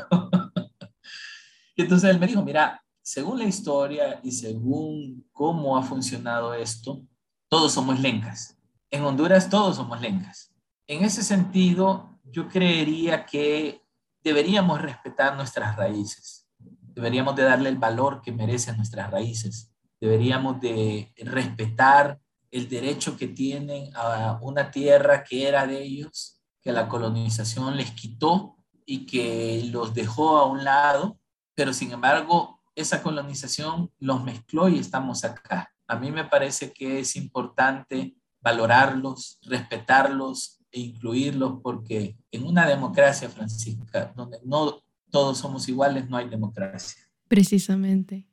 y 1.75 1.81
entonces 1.81 2.09
él 2.09 2.19
me 2.19 2.27
dijo, 2.27 2.41
mira, 2.41 2.81
según 3.01 3.39
la 3.39 3.45
historia 3.45 4.19
y 4.23 4.31
según 4.31 5.27
cómo 5.33 5.77
ha 5.77 5.83
funcionado 5.83 6.53
esto, 6.53 7.03
todos 7.49 7.73
somos 7.73 7.99
lencas. 7.99 8.57
En 8.89 9.03
Honduras 9.03 9.49
todos 9.49 9.75
somos 9.75 9.99
lencas. 9.99 10.53
En 10.87 11.03
ese 11.03 11.21
sentido, 11.21 12.19
yo 12.23 12.47
creería 12.47 13.25
que 13.25 13.81
deberíamos 14.23 14.81
respetar 14.81 15.35
nuestras 15.35 15.75
raíces, 15.75 16.47
deberíamos 16.95 17.35
de 17.35 17.43
darle 17.43 17.69
el 17.69 17.77
valor 17.77 18.21
que 18.21 18.31
merecen 18.31 18.77
nuestras 18.77 19.11
raíces, 19.11 19.71
deberíamos 19.99 20.61
de 20.61 21.13
respetar 21.17 22.19
el 22.51 22.69
derecho 22.69 23.17
que 23.17 23.27
tienen 23.27 23.89
a 23.95 24.39
una 24.41 24.71
tierra 24.71 25.23
que 25.23 25.47
era 25.47 25.67
de 25.67 25.81
ellos, 25.81 26.32
que 26.63 26.71
la 26.71 26.87
colonización 26.87 27.77
les 27.77 27.91
quitó 27.91 28.57
y 28.85 29.05
que 29.05 29.67
los 29.71 29.93
dejó 29.93 30.37
a 30.37 30.45
un 30.45 30.63
lado, 30.63 31.19
pero 31.55 31.73
sin 31.73 31.91
embargo 31.91 32.59
esa 32.75 33.03
colonización 33.03 33.91
los 33.99 34.23
mezcló 34.23 34.67
y 34.69 34.79
estamos 34.79 35.23
acá. 35.23 35.71
A 35.87 35.97
mí 35.97 36.11
me 36.11 36.25
parece 36.25 36.73
que 36.73 36.99
es 36.99 37.15
importante 37.15 38.15
valorarlos, 38.41 39.39
respetarlos 39.43 40.59
e 40.71 40.79
incluirlos 40.79 41.59
porque 41.61 42.17
en 42.31 42.45
una 42.45 42.67
democracia, 42.67 43.29
Francisca, 43.29 44.11
donde 44.15 44.39
no 44.43 44.81
todos 45.11 45.37
somos 45.37 45.69
iguales, 45.69 46.09
no 46.09 46.17
hay 46.17 46.27
democracia. 46.27 47.03
Precisamente. 47.27 48.27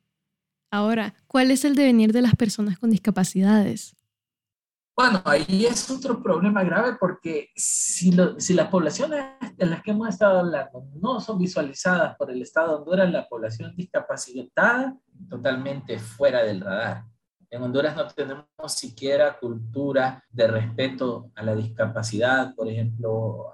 Ahora, 0.70 1.14
¿cuál 1.26 1.50
es 1.50 1.64
el 1.64 1.74
devenir 1.74 2.12
de 2.12 2.22
las 2.22 2.34
personas 2.34 2.78
con 2.78 2.90
discapacidades? 2.90 3.96
Bueno, 5.00 5.22
ahí 5.24 5.64
es 5.64 5.90
otro 5.90 6.22
problema 6.22 6.62
grave 6.62 6.98
porque 7.00 7.48
si, 7.56 8.14
si 8.36 8.52
las 8.52 8.68
poblaciones 8.68 9.24
de 9.56 9.64
las 9.64 9.82
que 9.82 9.92
hemos 9.92 10.10
estado 10.10 10.40
hablando 10.40 10.84
no 10.92 11.20
son 11.20 11.38
visualizadas 11.38 12.14
por 12.18 12.30
el 12.30 12.42
Estado 12.42 12.68
de 12.68 12.74
Honduras, 12.80 13.10
la 13.10 13.26
población 13.26 13.74
discapacitada 13.74 14.94
totalmente 15.30 15.98
fuera 15.98 16.42
del 16.42 16.60
radar. 16.60 17.04
En 17.48 17.62
Honduras 17.62 17.96
no 17.96 18.06
tenemos 18.08 18.44
siquiera 18.66 19.38
cultura 19.38 20.22
de 20.28 20.48
respeto 20.48 21.30
a 21.34 21.44
la 21.44 21.54
discapacidad, 21.54 22.54
por 22.54 22.68
ejemplo, 22.68 23.52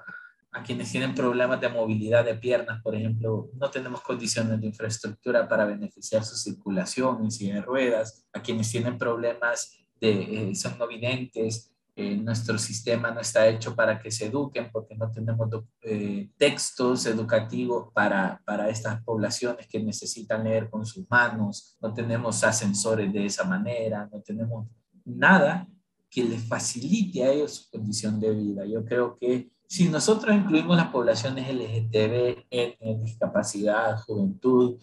a 0.50 0.64
quienes 0.64 0.90
tienen 0.90 1.14
problemas 1.14 1.60
de 1.60 1.68
movilidad 1.68 2.24
de 2.24 2.34
piernas, 2.34 2.82
por 2.82 2.96
ejemplo, 2.96 3.50
no 3.54 3.70
tenemos 3.70 4.00
condiciones 4.00 4.60
de 4.60 4.66
infraestructura 4.66 5.46
para 5.48 5.64
beneficiar 5.64 6.24
su 6.24 6.34
circulación 6.34 7.22
en 7.22 7.30
silla 7.30 7.54
de 7.54 7.62
ruedas, 7.62 8.26
a 8.32 8.42
quienes 8.42 8.68
tienen 8.68 8.98
problemas 8.98 9.85
de, 10.00 10.50
eh, 10.50 10.54
son 10.54 10.78
no 10.78 10.86
videntes, 10.86 11.72
eh, 11.94 12.16
nuestro 12.16 12.58
sistema 12.58 13.10
no 13.10 13.20
está 13.20 13.48
hecho 13.48 13.74
para 13.74 13.98
que 13.98 14.10
se 14.10 14.26
eduquen 14.26 14.70
porque 14.70 14.94
no 14.94 15.10
tenemos 15.10 15.48
eh, 15.80 16.28
textos 16.36 17.06
educativos 17.06 17.90
para, 17.94 18.42
para 18.44 18.68
estas 18.68 19.02
poblaciones 19.02 19.66
que 19.66 19.82
necesitan 19.82 20.44
leer 20.44 20.68
con 20.68 20.84
sus 20.84 21.08
manos, 21.08 21.78
no 21.80 21.94
tenemos 21.94 22.44
ascensores 22.44 23.10
de 23.12 23.24
esa 23.24 23.44
manera, 23.44 24.08
no 24.12 24.20
tenemos 24.20 24.66
nada 25.06 25.66
que 26.10 26.22
les 26.22 26.46
facilite 26.46 27.24
a 27.24 27.32
ellos 27.32 27.54
su 27.54 27.70
condición 27.70 28.20
de 28.20 28.30
vida. 28.30 28.66
Yo 28.66 28.84
creo 28.84 29.16
que 29.18 29.50
si 29.66 29.88
nosotros 29.88 30.36
incluimos 30.36 30.76
las 30.76 30.88
poblaciones 30.88 31.48
LGTB, 31.48 32.46
etnia, 32.50 32.98
discapacidad, 32.98 33.98
juventud, 34.02 34.78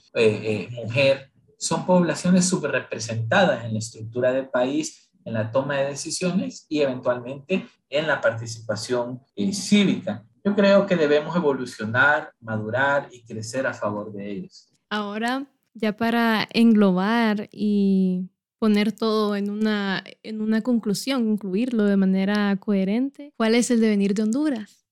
mujer, 0.72 1.33
son 1.64 1.86
poblaciones 1.86 2.46
subrepresentadas 2.50 3.64
en 3.64 3.74
la 3.74 3.80
estructura 3.80 4.34
del 4.34 4.50
país, 4.50 5.10
en 5.24 5.34
la 5.34 5.50
toma 5.50 5.78
de 5.78 5.88
decisiones 5.88 6.66
y 6.68 6.82
eventualmente 6.82 7.66
en 7.90 8.06
la 8.06 8.20
participación 8.20 9.22
eh, 9.36 9.54
cívica. 9.54 10.26
Yo 10.44 10.54
creo 10.56 10.86
que 10.86 10.98
debemos 10.98 11.34
evolucionar, 11.38 12.34
madurar 12.42 13.08
y 13.12 13.24
crecer 13.24 13.66
a 13.66 13.74
favor 13.74 14.12
de 14.12 14.30
ellos. 14.30 14.68
Ahora, 14.90 15.48
ya 15.74 15.96
para 15.96 16.50
englobar 16.52 17.48
y 17.50 18.30
poner 18.60 18.92
todo 18.92 19.38
en 19.38 19.50
una, 19.50 20.04
en 20.22 20.42
una 20.42 20.62
conclusión, 20.62 21.26
concluirlo 21.26 21.86
de 21.86 21.96
manera 21.96 22.58
coherente, 22.58 23.32
¿cuál 23.38 23.56
es 23.56 23.72
el 23.72 23.80
devenir 23.80 24.14
de 24.14 24.24
Honduras? 24.24 24.86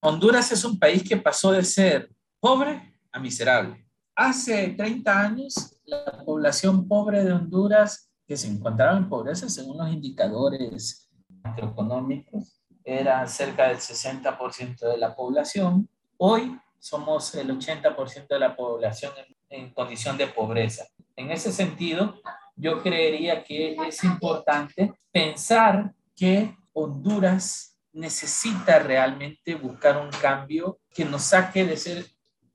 Honduras 0.00 0.52
es 0.52 0.64
un 0.64 0.78
país 0.78 1.02
que 1.02 1.16
pasó 1.16 1.50
de 1.50 1.64
ser 1.64 2.08
pobre 2.38 2.94
a 3.10 3.18
miserable. 3.18 3.84
Hace 4.14 4.68
30 4.76 5.20
años 5.20 5.73
la 5.86 6.22
población 6.24 6.88
pobre 6.88 7.24
de 7.24 7.32
Honduras 7.32 8.10
que 8.26 8.36
se 8.36 8.48
encontraba 8.48 8.96
en 8.96 9.08
pobreza 9.08 9.48
según 9.48 9.78
los 9.78 9.92
indicadores 9.92 11.10
macroeconómicos 11.42 12.60
era 12.84 13.26
cerca 13.26 13.68
del 13.68 13.78
60% 13.78 14.78
de 14.78 14.98
la 14.98 15.14
población. 15.14 15.88
Hoy 16.16 16.58
somos 16.78 17.34
el 17.34 17.48
80% 17.48 18.28
de 18.28 18.38
la 18.38 18.56
población 18.56 19.12
en, 19.48 19.64
en, 19.64 19.74
condición 19.74 20.16
de 20.18 20.26
pobreza. 20.26 20.86
En 21.16 21.30
ese 21.30 21.52
sentido, 21.52 22.14
yo 22.56 22.82
creería 22.82 23.42
que 23.42 23.76
es 23.86 24.04
importante 24.04 24.92
pensar 25.10 25.94
que 26.14 26.56
Honduras 26.72 27.78
necesita 27.92 28.78
realmente 28.80 29.54
buscar 29.54 29.96
un 29.98 30.10
cambio 30.10 30.78
que 30.92 31.04
nos 31.04 31.22
saque 31.22 31.64
de 31.64 31.76
ser 31.76 32.06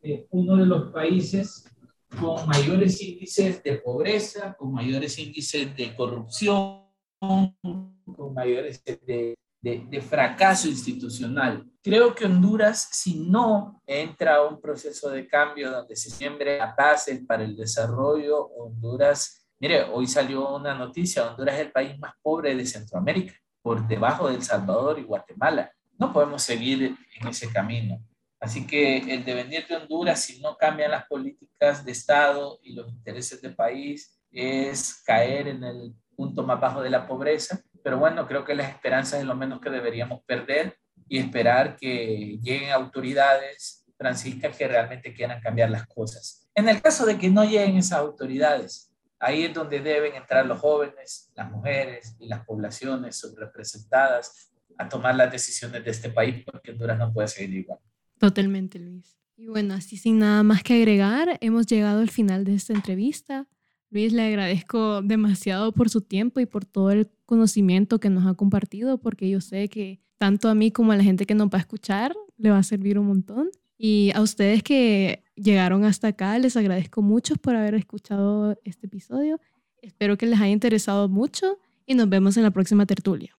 eh, 0.01 0.27
uno 0.29 0.57
de 0.57 0.65
los 0.65 0.91
países 0.91 1.65
con 2.17 2.47
mayores 2.47 3.01
índices 3.01 3.61
de 3.63 3.77
pobreza, 3.77 4.53
con 4.53 4.73
mayores 4.73 5.17
índices 5.19 5.75
de 5.75 5.95
corrupción, 5.95 6.85
con 7.19 8.33
mayores 8.33 8.83
de, 8.83 9.35
de, 9.61 9.85
de, 9.89 10.01
fracaso 10.01 10.67
institucional. 10.67 11.65
Creo 11.83 12.15
que 12.15 12.25
Honduras, 12.25 12.89
si 12.91 13.15
no 13.15 13.81
entra 13.85 14.35
a 14.35 14.47
un 14.47 14.59
proceso 14.59 15.09
de 15.09 15.27
cambio 15.27 15.71
donde 15.71 15.95
se 15.95 16.09
siembre 16.09 16.57
la 16.57 16.75
paz 16.75 17.09
para 17.27 17.43
el 17.43 17.55
desarrollo, 17.55 18.47
Honduras, 18.47 19.45
mire, 19.59 19.83
hoy 19.83 20.07
salió 20.07 20.55
una 20.55 20.73
noticia, 20.73 21.29
Honduras 21.29 21.55
es 21.55 21.61
el 21.61 21.71
país 21.71 21.99
más 21.99 22.13
pobre 22.21 22.55
de 22.55 22.65
Centroamérica, 22.65 23.33
por 23.61 23.87
debajo 23.87 24.29
de 24.29 24.35
El 24.35 24.43
Salvador 24.43 24.99
y 24.99 25.03
Guatemala. 25.03 25.71
No 25.97 26.13
podemos 26.13 26.41
seguir 26.41 26.95
en 27.19 27.27
ese 27.27 27.51
camino. 27.51 28.01
Así 28.39 28.65
que 28.65 28.97
el 28.97 29.25
devenir 29.25 29.67
de 29.67 29.75
Honduras, 29.75 30.21
si 30.21 30.39
no 30.39 30.55
cambian 30.55 30.91
las 30.91 31.05
políticas 31.05 31.83
de 31.83 31.91
Estado 31.91 32.59
y 32.63 32.73
los 32.73 32.89
intereses 32.89 33.41
del 33.41 33.55
país, 33.55 34.17
es 34.31 35.01
caer 35.05 35.49
en 35.49 35.63
el 35.63 35.93
punto 36.15 36.43
más 36.43 36.59
bajo 36.59 36.81
de 36.81 36.89
la 36.89 37.05
pobreza. 37.05 37.61
Pero 37.83 37.97
bueno, 37.97 38.27
creo 38.27 38.45
que 38.45 38.55
las 38.55 38.69
esperanzas 38.69 39.19
es 39.19 39.25
lo 39.25 39.35
menos 39.35 39.59
que 39.59 39.69
deberíamos 39.69 40.23
perder 40.23 40.77
y 41.07 41.17
esperar 41.17 41.75
que 41.75 42.39
lleguen 42.41 42.71
autoridades, 42.71 43.85
Francisca, 43.97 44.51
que 44.51 44.67
realmente 44.67 45.13
quieran 45.13 45.41
cambiar 45.41 45.69
las 45.69 45.85
cosas. 45.87 46.47
En 46.55 46.69
el 46.69 46.81
caso 46.81 47.05
de 47.05 47.17
que 47.17 47.29
no 47.29 47.43
lleguen 47.43 47.77
esas 47.77 47.99
autoridades, 47.99 48.93
ahí 49.19 49.45
es 49.45 49.53
donde 49.53 49.81
deben 49.81 50.15
entrar 50.15 50.45
los 50.45 50.59
jóvenes, 50.59 51.31
las 51.35 51.51
mujeres 51.51 52.15
y 52.19 52.27
las 52.27 52.45
poblaciones 52.45 53.17
subrepresentadas 53.17 54.51
a 54.77 54.87
tomar 54.87 55.15
las 55.15 55.31
decisiones 55.31 55.83
de 55.83 55.91
este 55.91 56.09
país, 56.09 56.43
porque 56.45 56.71
Honduras 56.71 56.97
no 56.97 57.11
puede 57.11 57.27
seguir 57.27 57.59
igual. 57.59 57.79
Totalmente, 58.19 58.79
Luis. 58.79 59.17
Y 59.35 59.47
bueno, 59.47 59.73
así 59.73 59.97
sin 59.97 60.19
nada 60.19 60.43
más 60.43 60.63
que 60.63 60.75
agregar, 60.75 61.37
hemos 61.41 61.65
llegado 61.65 62.01
al 62.01 62.09
final 62.09 62.43
de 62.43 62.55
esta 62.55 62.73
entrevista. 62.73 63.47
Luis, 63.89 64.11
le 64.11 64.21
agradezco 64.23 65.01
demasiado 65.01 65.71
por 65.71 65.89
su 65.89 66.01
tiempo 66.01 66.39
y 66.41 66.45
por 66.45 66.65
todo 66.65 66.91
el 66.91 67.09
conocimiento 67.25 67.99
que 67.99 68.09
nos 68.09 68.27
ha 68.27 68.33
compartido, 68.33 68.99
porque 68.99 69.29
yo 69.29 69.39
sé 69.39 69.69
que 69.69 70.01
tanto 70.17 70.49
a 70.49 70.55
mí 70.55 70.71
como 70.71 70.91
a 70.91 70.97
la 70.97 71.03
gente 71.03 71.25
que 71.25 71.35
nos 71.35 71.47
va 71.47 71.57
a 71.57 71.61
escuchar 71.61 72.13
le 72.37 72.51
va 72.51 72.57
a 72.57 72.63
servir 72.63 72.99
un 72.99 73.07
montón. 73.07 73.49
Y 73.77 74.11
a 74.13 74.21
ustedes 74.21 74.61
que 74.61 75.23
llegaron 75.35 75.85
hasta 75.85 76.09
acá, 76.09 76.37
les 76.37 76.57
agradezco 76.57 77.01
mucho 77.01 77.35
por 77.35 77.55
haber 77.55 77.75
escuchado 77.75 78.59
este 78.65 78.87
episodio. 78.87 79.39
Espero 79.81 80.17
que 80.17 80.25
les 80.25 80.39
haya 80.39 80.51
interesado 80.51 81.07
mucho 81.07 81.57
y 81.85 81.95
nos 81.95 82.09
vemos 82.09 82.35
en 82.35 82.43
la 82.43 82.51
próxima 82.51 82.85
tertulia. 82.85 83.38